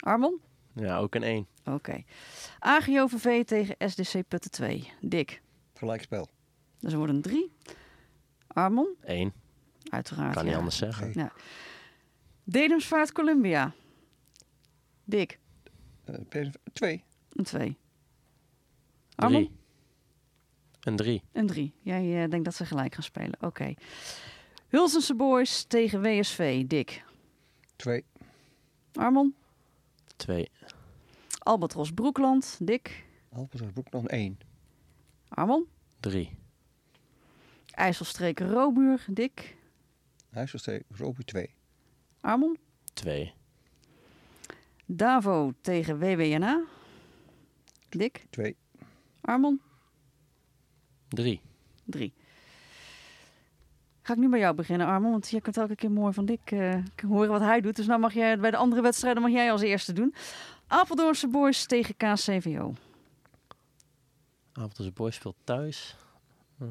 [0.00, 0.40] Armon?
[0.74, 1.46] Ja, ook een 1.
[1.64, 2.04] Oké.
[2.58, 4.92] AGOVV tegen SDC Putten 2.
[5.00, 5.40] Dick?
[5.74, 6.28] Gelijkspel.
[6.80, 7.52] Dus er worden 3.
[8.46, 8.94] Armon?
[9.02, 9.32] 1.
[9.88, 10.34] Uiteraard.
[10.34, 11.10] Kan niet anders zeggen.
[11.14, 11.32] Ja.
[12.44, 13.74] Dedemsvaart Columbia.
[15.04, 15.38] Dik
[16.72, 16.94] 2.
[16.94, 17.02] Eh,
[17.32, 17.76] een 2.
[19.14, 19.42] Armon?
[19.42, 19.56] Drie.
[20.80, 21.22] Een 3.
[21.32, 21.72] Een 3.
[21.80, 23.36] Jij uh, denkt dat ze gelijk gaan spelen.
[23.40, 23.74] Oké.
[24.68, 26.66] Hulsense Boys tegen WSV.
[26.66, 27.04] Dik.
[27.76, 28.04] 2.
[28.92, 29.34] Armon?
[30.16, 30.50] 2.
[31.38, 32.58] Albatros Broekland.
[32.62, 33.04] Dik.
[33.32, 34.38] Albatros Broekland 1.
[35.28, 35.66] Armon?
[36.00, 36.38] 3.
[37.76, 39.56] IJsselstreek Robuur, Dick.
[40.32, 41.54] IJsselstreek Robuur 2.
[42.20, 42.56] Armon?
[42.92, 43.34] 2.
[44.86, 46.64] Davo tegen WWNA.
[47.88, 48.26] Dick?
[48.30, 48.56] 2.
[49.20, 49.60] Armon?
[51.08, 51.40] 3.
[51.84, 52.12] 3.
[54.02, 56.50] Ga ik nu bij jou beginnen, Armon, want je kunt elke keer mooi van Dick
[56.50, 56.74] uh,
[57.08, 57.76] horen wat hij doet.
[57.76, 60.14] Dus nou mag jij bij de andere wedstrijden mag jij als eerste doen.
[60.66, 62.74] Apeldoornse Boys tegen KCVO.
[64.52, 65.96] Apeldoornse Boys speelt thuis.
[66.62, 66.68] Uh,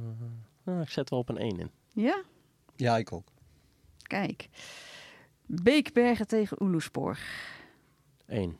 [0.65, 1.71] nou, ik zet wel op een één in.
[1.93, 2.23] Ja?
[2.75, 3.27] Ja, ik ook.
[4.01, 4.49] Kijk.
[5.45, 7.19] Beekbergen tegen Oeloespoor.
[8.25, 8.57] Eén.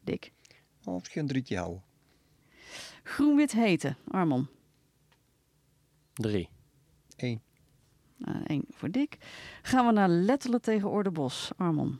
[0.00, 0.32] Dick.
[0.84, 1.82] Oh, misschien een drietje houden.
[3.02, 4.48] Groen-wit heten, Armon.
[6.12, 6.48] Drie.
[7.16, 7.42] Eén.
[8.16, 9.16] Nou, één voor Dick.
[9.62, 11.98] Gaan we naar Lettelen tegen Ordebos, Armon.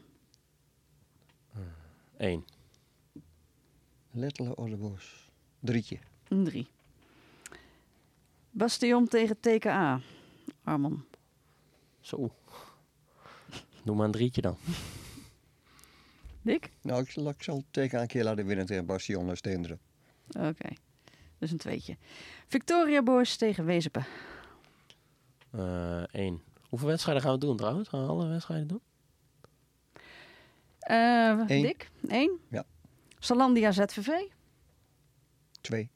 [2.17, 2.45] Eén.
[4.11, 5.31] Lettelen Ollebos.
[5.61, 5.99] Drietje.
[6.29, 6.69] Een drie.
[8.51, 10.01] Bastion tegen TKA,
[10.65, 11.05] Armon.
[12.01, 12.35] Zo.
[13.85, 14.57] Doe maar een drietje dan.
[16.43, 16.71] Dick?
[16.83, 19.81] Nou, ik zal, ik zal tegen een keer laten winnen tegen Bastion en Steenderen.
[20.27, 20.69] Oké.
[21.39, 21.97] Dus een tweetje.
[22.47, 24.07] Victoria Boys tegen Wezepen.
[25.51, 26.43] Eh Eén.
[26.69, 27.89] Hoeveel wedstrijden gaan we doen trouwens?
[27.89, 28.81] Gaan we alle wedstrijden doen?
[30.79, 31.63] Eh Eén.
[31.63, 31.91] Dick?
[32.07, 32.39] Eén.
[32.51, 32.65] Ja.
[33.19, 34.09] Salandia ZVV.
[35.61, 35.91] Twee.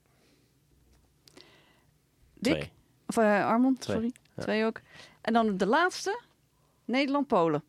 [2.45, 2.55] Dick?
[2.55, 2.71] Twee.
[3.07, 3.97] Of eh, Armond, Twee.
[3.97, 4.13] sorry.
[4.37, 4.43] Ja.
[4.43, 4.81] Twee ook.
[5.21, 6.21] En dan de laatste.
[6.85, 7.63] Nederland-Polen.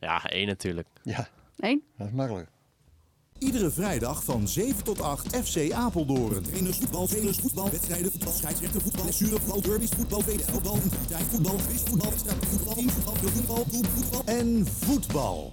[0.00, 0.86] Ja, één natuurlijk.
[1.02, 1.82] Ja, Eén.
[1.96, 2.48] dat is makkelijk.
[3.38, 6.42] Iedere vrijdag van 7 tot 8 FC Apeldoorn.
[6.42, 11.22] Trainers, voetbal, spelers, voetbal, wedstrijden, voetbal, scheidsrechter, voetbal, blessure, voetbal, derbies, voetbal, VDL, voetbal, invaliditeit,
[11.24, 15.52] voetbal, voetbal, voetbal, team, voetbal, voetbal, voetbal en voetbal.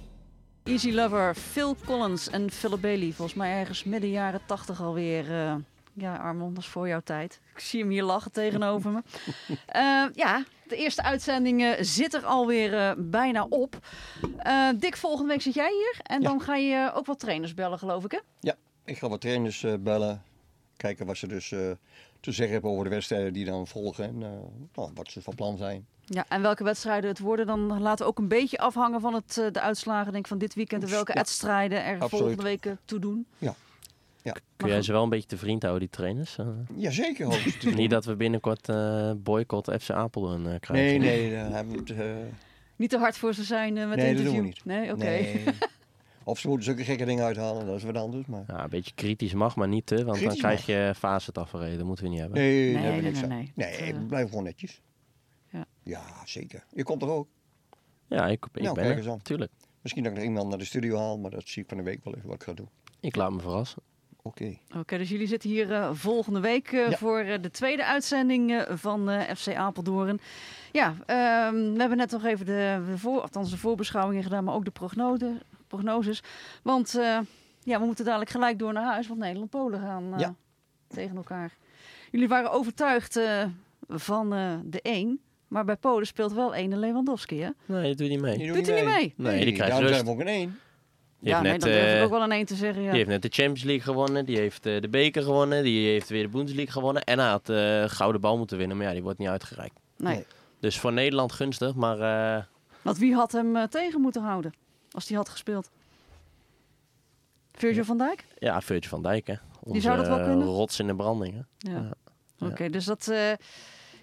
[0.64, 3.12] Easy Lover, Phil Collins en Philip Bailey.
[3.12, 5.30] Volgens mij ergens midden jaren tachtig alweer.
[5.30, 5.54] eh,
[5.92, 7.40] ja, Armand, dat is voor jouw tijd.
[7.54, 9.02] Ik zie hem hier lachen tegenover me.
[9.66, 13.78] Eh, ja, de eerste uitzending eh, zit er alweer eh bijna op.
[14.38, 16.00] Eh Dick, volgende week zit jij hier.
[16.02, 16.28] En Ja.
[16.28, 18.18] dan ga je ook wat trainers bellen, geloof ik, hè?
[18.40, 20.22] Ja, ik ga wat trainers eh, bellen.
[20.76, 21.70] Kijken wat ze dus eh,
[22.20, 24.04] te zeggen hebben over de wedstrijden die dan volgen.
[24.04, 24.28] En eh,
[24.74, 25.86] nou, wat ze van plan zijn.
[26.04, 29.34] Ja, en welke wedstrijden het worden, dan laten we ook een beetje afhangen van het,
[29.52, 30.82] de uitslagen denk ik, van dit weekend.
[30.82, 31.18] En welke Ja.
[31.18, 32.10] wedstrijden er Absoluut.
[32.10, 33.26] volgende week toe doen.
[34.56, 36.38] Kun jij ze wel een beetje te vriend houden, die trainers?
[36.38, 36.46] Eh,
[36.76, 41.00] Jazeker, niet dat we binnenkort eh boycott FC Apeldoorn eh, krijgen.
[41.00, 42.32] Nee, nee, daar hebben we het,
[42.76, 44.32] Niet te hard voor ze zijn met Nee, dat interview.
[44.32, 44.64] doen we niet.
[44.64, 45.04] Nee, oké.
[45.04, 45.44] nee.
[46.24, 48.26] Of ze moeten zulke gekke dingen uithalen, dat is wat anders.
[48.26, 48.44] Maar...
[48.46, 51.78] Ja, een beetje kritisch mag, maar niet te, want Kritisch dan krijg je fase afgereden.
[51.78, 52.38] Dat moeten we niet hebben.
[52.38, 53.80] Nee, Nee, daar hebben we nee, nee, nee.
[53.80, 54.80] Nee, ik blijf gewoon netjes.
[55.50, 55.64] Ja.
[55.82, 56.64] Ja, zeker.
[56.74, 57.28] Je komt er ook.
[58.06, 59.02] Ja, ik, ik Nou, ben kijk er.
[59.02, 59.22] eens aan.
[59.22, 59.50] Tuurlijk.
[59.80, 61.82] Misschien dat ik nog iemand naar de studio haal, maar dat zie ik van de
[61.84, 62.68] week wel even wat ik ga doen.
[63.00, 63.82] Ik laat me verrassen.
[64.22, 64.56] Oké.
[64.76, 69.10] Oké, dus jullie zitten hier eh, volgende week eh, voor eh, de tweede uitzending van
[69.36, 70.20] FC Apeldoorn.
[70.72, 74.64] Ja, ehm, we hebben net nog even de, voor, althans de voorbeschouwingen gedaan, maar ook
[74.64, 75.32] de prognose,
[75.66, 76.22] prognoses.
[76.62, 76.98] Want
[77.62, 80.36] ja, we moeten dadelijk gelijk door naar huis, want Nederland-Polen gaan
[80.88, 81.56] tegen elkaar.
[82.10, 83.20] Jullie waren overtuigd
[83.88, 84.30] van
[84.64, 85.20] de 1.
[85.48, 87.50] Maar bij Polen speelt wel ene Lewandowski, hè?
[87.66, 88.46] Nee, dat doe je niet mee.
[88.46, 89.14] Dat doet, hij niet mee?
[89.16, 89.92] Nee, die krijgt rust.
[89.92, 90.58] zijn we ook een 1
[91.30, 92.88] ja, heeft nee, net, dan durf ik eh, ook wel een 1 te zeggen, ja.
[92.88, 96.08] Die heeft net de Champions League gewonnen, die heeft eh, de beker gewonnen, die heeft
[96.08, 97.02] weer de Bundesliga gewonnen.
[97.02, 99.80] En hij had de gouden bal moeten winnen, maar ja, die wordt niet uitgereikt.
[99.96, 100.14] Nee.
[100.14, 100.24] Nee.
[100.60, 102.00] Dus voor Nederland gunstig, maar
[102.36, 102.42] eh,
[102.82, 104.54] Want wie had hem eh, tegen moeten houden
[104.90, 105.70] als hij had gespeeld?
[107.52, 107.84] Virgil Ja.
[107.84, 108.24] van Dijk?
[108.38, 109.34] ja, Virgil van Dijk hè.
[109.60, 110.46] Onze zou dat wel kunnen?
[110.46, 111.70] rots in de branding hè.
[111.72, 111.90] Ja.
[112.36, 112.46] Ja.
[112.46, 113.32] Oké, dus dat eh,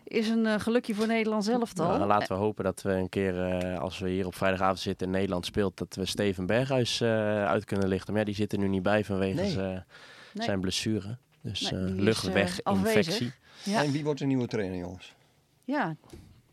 [0.10, 2.08] is een eh, gelukje voor Nederland zelf Nou, al.
[2.08, 5.14] laten we hopen dat we een keer, eh, als we hier op vrijdagavond zitten en
[5.14, 7.10] Nederland speelt, dat we Steven Berghuis eh,
[7.46, 8.10] uit kunnen lichten.
[8.14, 9.50] Maar ja, die zit er nu niet bij vanwege Nee.
[9.52, 9.86] zijn-
[10.34, 10.46] Nee.
[10.46, 11.18] zijn blessure.
[11.42, 13.32] Dus Nee, eh, die luchtweginfectie.
[13.64, 13.84] Ja.
[13.84, 15.16] En wie wordt de nieuwe trainer, jongens?
[15.64, 15.96] Ja,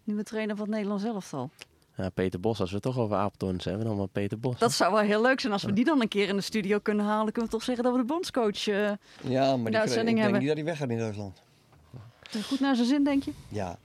[0.04, 1.50] nieuwe trainer van het Nederlands elftal.
[1.96, 4.58] Ja, Peter Bos, als we het toch over Apeldoorn hebben, dan maar Peter Bos.
[4.58, 6.78] Dat zou wel heel leuk zijn als we die dan een keer in de studio
[6.78, 7.32] kunnen halen.
[7.32, 8.90] Kunnen we toch zeggen dat we de bondscoach eh,
[9.22, 11.42] Ja, maar die, uitzending ik denk niet dat hij weggaat in Duitsland.
[12.44, 13.32] Goed naar zijn zin, denk je?
[13.48, 13.78] Ja.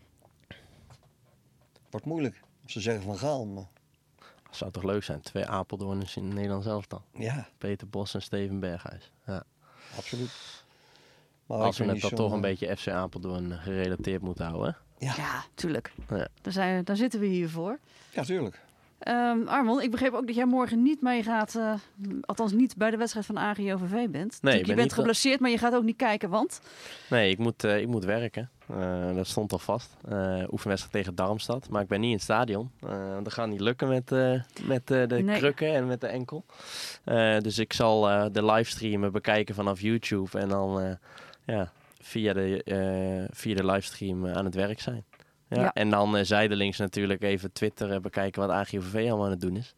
[1.90, 2.42] Wordt moeilijk.
[2.64, 3.68] Als ze zeggen van Gaal, maar
[4.44, 5.22] Dat zou toch leuk zijn?
[5.22, 7.02] Twee Apeldoorners in Nederland zelf dan.
[7.14, 9.12] ja, Peter Bos en Steven Berghuis.
[9.26, 9.44] Ja.
[9.98, 10.32] absoluut.
[11.46, 14.78] Maar Als we het dan toch een beetje FC Apeldoorn gerelateerd moeten houden.
[14.98, 15.94] Ja, Ja, tuurlijk.
[16.10, 16.28] Ja.
[16.42, 17.80] Daar, zijn, daar zitten we hier voor.
[18.14, 18.62] ja, tuurlijk.
[19.02, 21.74] Ehm Armon, ik begreep ook dat jij morgen niet meegaat, eh,
[22.22, 24.14] althans niet bij de wedstrijd van AGOVV bent.
[24.14, 26.62] Natuurlijk, ben je bent eh, geblesseerd, maar je gaat ook niet kijken, want...
[27.10, 28.50] Nee, ik moet, eh, ik moet werken.
[29.16, 29.98] Dat stond al vast.
[30.52, 31.70] Oefenwedstrijd tegen Darmstad.
[31.70, 32.72] Maar ik ben niet in het stadion.
[33.24, 34.10] Dat gaat niet lukken met,
[34.64, 35.38] met de Nee.
[35.38, 36.46] krukken en met de enkel.
[37.40, 40.40] Dus ik zal de livestream bekijken vanaf YouTube.
[40.40, 40.98] En dan
[41.46, 41.72] ja,
[42.02, 45.04] via, de, via de livestream aan het werk zijn.
[45.56, 45.74] Ja, Ja.
[45.74, 49.56] En dan eh, zijdelings natuurlijk even Twitter eh, bekijken wat AGOVV allemaal aan het doen
[49.58, 49.76] is.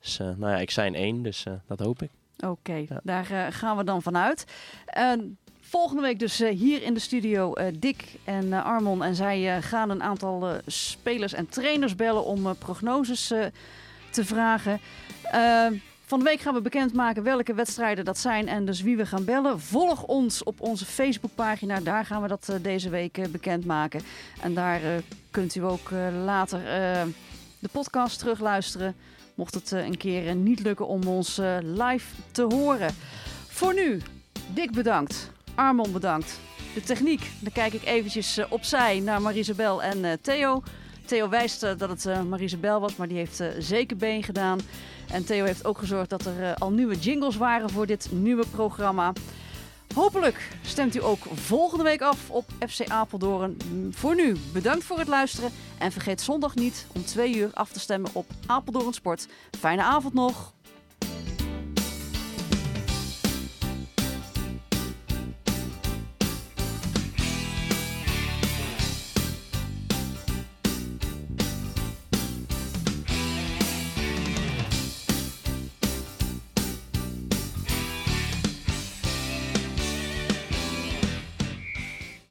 [0.00, 2.10] Dus eh, nou ja, ik zijn één, dus dat hoop ik.
[2.44, 3.00] Oké, Ja.
[3.02, 4.44] daar gaan we dan vanuit.
[4.86, 5.12] Eh,
[5.60, 9.02] volgende week dus hier in de studio Dick en Armon.
[9.02, 13.26] En zij gaan een aantal spelers en trainers bellen om prognoses
[14.10, 14.80] te vragen.
[16.08, 19.24] Van de week gaan we bekendmaken welke wedstrijden dat zijn en dus wie we gaan
[19.24, 19.60] bellen.
[19.60, 24.00] Volg ons op onze Facebookpagina, daar gaan we dat eh, deze week eh, bekendmaken.
[24.40, 24.90] En daar eh,
[25.30, 25.90] kunt u ook
[26.24, 26.60] later
[27.58, 28.94] de podcast terugluisteren.
[29.34, 32.94] Mocht het een keer niet lukken om ons live te horen.
[33.48, 34.00] Voor nu,
[34.54, 35.30] Dick bedankt.
[35.54, 36.40] Armon bedankt.
[36.74, 40.62] De techniek, dan kijk ik eventjes opzij naar Marisabel en Theo.
[41.04, 44.60] Theo wijst dat het Marisabel was, maar die heeft zeker been gedaan.
[45.10, 48.44] En Theo heeft ook gezorgd dat er eh, al nieuwe jingles waren voor dit nieuwe
[48.50, 49.12] programma.
[49.94, 53.56] Hopelijk stemt u ook volgende week af op FC Apeldoorn.
[53.70, 55.50] Mm, Voor nu, bedankt voor het luisteren.
[55.78, 59.28] En vergeet zondag niet om twee uur af te stemmen op Apeldoorn Sport.
[59.58, 60.54] Fijne avond nog.